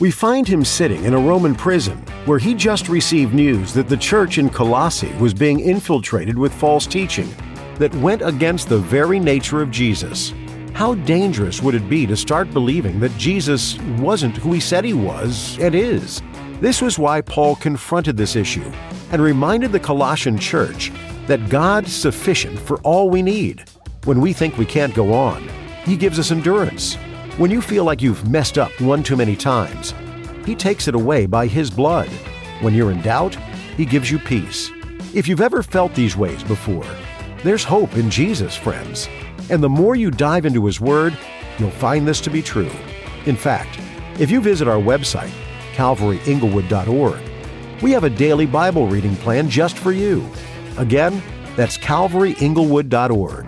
we 0.00 0.10
find 0.10 0.48
him 0.48 0.64
sitting 0.64 1.04
in 1.04 1.12
a 1.12 1.18
Roman 1.18 1.54
prison 1.54 2.02
where 2.26 2.38
he 2.38 2.54
just 2.54 2.88
received 2.88 3.34
news 3.34 3.72
that 3.72 3.88
the 3.88 3.96
church 3.96 4.38
in 4.38 4.50
Colossae 4.50 5.12
was 5.14 5.32
being 5.32 5.60
infiltrated 5.60 6.36
with 6.36 6.52
false 6.52 6.86
teaching 6.86 7.32
that 7.76 7.94
went 7.96 8.20
against 8.22 8.68
the 8.68 8.78
very 8.78 9.18
nature 9.18 9.62
of 9.62 9.70
Jesus. 9.70 10.34
How 10.74 10.94
dangerous 10.94 11.62
would 11.62 11.74
it 11.74 11.88
be 11.88 12.06
to 12.06 12.16
start 12.16 12.52
believing 12.52 13.00
that 13.00 13.16
Jesus 13.16 13.78
wasn't 13.98 14.36
who 14.36 14.52
he 14.52 14.60
said 14.60 14.84
he 14.84 14.92
was 14.92 15.58
and 15.58 15.74
is? 15.74 16.22
This 16.60 16.82
was 16.82 16.98
why 16.98 17.22
Paul 17.22 17.56
confronted 17.56 18.16
this 18.16 18.36
issue 18.36 18.70
and 19.12 19.22
reminded 19.22 19.72
the 19.72 19.80
Colossian 19.80 20.38
church 20.38 20.92
that 21.26 21.48
God's 21.48 21.94
sufficient 21.94 22.58
for 22.58 22.78
all 22.80 23.08
we 23.08 23.22
need. 23.22 23.64
When 24.04 24.20
we 24.20 24.32
think 24.32 24.58
we 24.58 24.66
can't 24.66 24.94
go 24.94 25.12
on, 25.12 25.48
He 25.84 25.96
gives 25.96 26.18
us 26.18 26.30
endurance. 26.30 26.96
When 27.38 27.50
you 27.50 27.62
feel 27.62 27.84
like 27.84 28.02
you've 28.02 28.28
messed 28.30 28.58
up 28.58 28.78
one 28.80 29.02
too 29.02 29.16
many 29.16 29.36
times, 29.36 29.94
He 30.50 30.56
takes 30.56 30.88
it 30.88 30.96
away 30.96 31.26
by 31.26 31.46
His 31.46 31.70
blood. 31.70 32.08
When 32.60 32.74
you're 32.74 32.90
in 32.90 33.00
doubt, 33.02 33.36
He 33.76 33.84
gives 33.84 34.10
you 34.10 34.18
peace. 34.18 34.72
If 35.14 35.28
you've 35.28 35.40
ever 35.40 35.62
felt 35.62 35.94
these 35.94 36.16
ways 36.16 36.42
before, 36.42 36.84
there's 37.44 37.62
hope 37.62 37.94
in 37.94 38.10
Jesus, 38.10 38.56
friends. 38.56 39.08
And 39.48 39.62
the 39.62 39.68
more 39.68 39.94
you 39.94 40.10
dive 40.10 40.46
into 40.46 40.66
His 40.66 40.80
Word, 40.80 41.16
you'll 41.60 41.70
find 41.70 42.04
this 42.04 42.20
to 42.22 42.30
be 42.30 42.42
true. 42.42 42.72
In 43.26 43.36
fact, 43.36 43.78
if 44.18 44.28
you 44.28 44.40
visit 44.40 44.66
our 44.66 44.80
website, 44.80 45.30
calvaryinglewood.org, 45.74 47.20
we 47.80 47.92
have 47.92 48.02
a 48.02 48.10
daily 48.10 48.46
Bible 48.46 48.88
reading 48.88 49.14
plan 49.14 49.48
just 49.48 49.78
for 49.78 49.92
you. 49.92 50.28
Again, 50.78 51.22
that's 51.54 51.78
calvaryinglewood.org. 51.78 53.46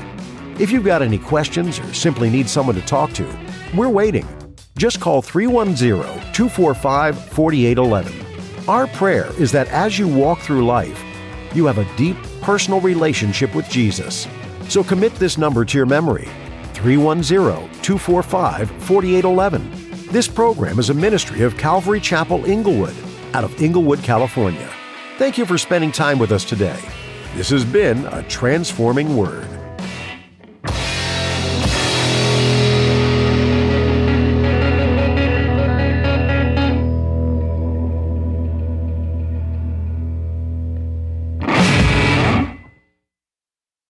If 0.61 0.71
you've 0.71 0.85
got 0.85 1.03
any 1.03 1.19
questions 1.19 1.81
or 1.81 1.95
simply 1.95 2.31
need 2.31 2.49
someone 2.49 2.77
to 2.77 2.83
talk 2.83 3.12
to, 3.15 3.27
we're 3.75 3.88
waiting. 3.88 4.41
Just 4.77 5.01
call 5.01 5.23
310 5.23 6.33
245 6.33 7.25
4811. 7.29 8.69
Our 8.69 8.87
prayer 8.89 9.31
is 9.39 9.53
that 9.53 9.69
as 9.69 9.99
you 9.99 10.09
walk 10.09 10.41
through 10.41 10.65
life, 10.65 11.03
you 11.55 11.67
have 11.67 11.79
a 11.79 11.97
deep 11.97 12.17
personal 12.41 12.81
relationship 12.81 13.55
with 13.55 13.69
Jesus. 13.69 14.27
So 14.69 14.83
commit 14.83 15.15
this 15.17 15.37
number 15.37 15.65
to 15.65 15.77
your 15.77 15.87
memory 15.87 16.29
310 16.75 17.71
245 17.83 18.71
4811. 18.83 19.71
This 20.11 20.29
program 20.29 20.79
is 20.79 20.91
a 20.91 20.95
ministry 20.95 21.43
of 21.43 21.57
Calvary 21.57 22.01
Chapel 22.01 22.45
Inglewood 22.45 22.95
out 23.35 23.45
of 23.45 23.63
Inglewood, 23.63 24.03
California. 24.03 24.71
Thank 25.19 25.39
you 25.39 25.47
for 25.47 25.59
spending 25.59 25.93
time 25.93 26.19
with 26.19 26.33
us 26.33 26.45
today. 26.45 26.81
This 27.35 27.51
has 27.51 27.65
been 27.65 28.07
a 28.07 28.23
transforming 28.25 29.17
word. 29.17 29.49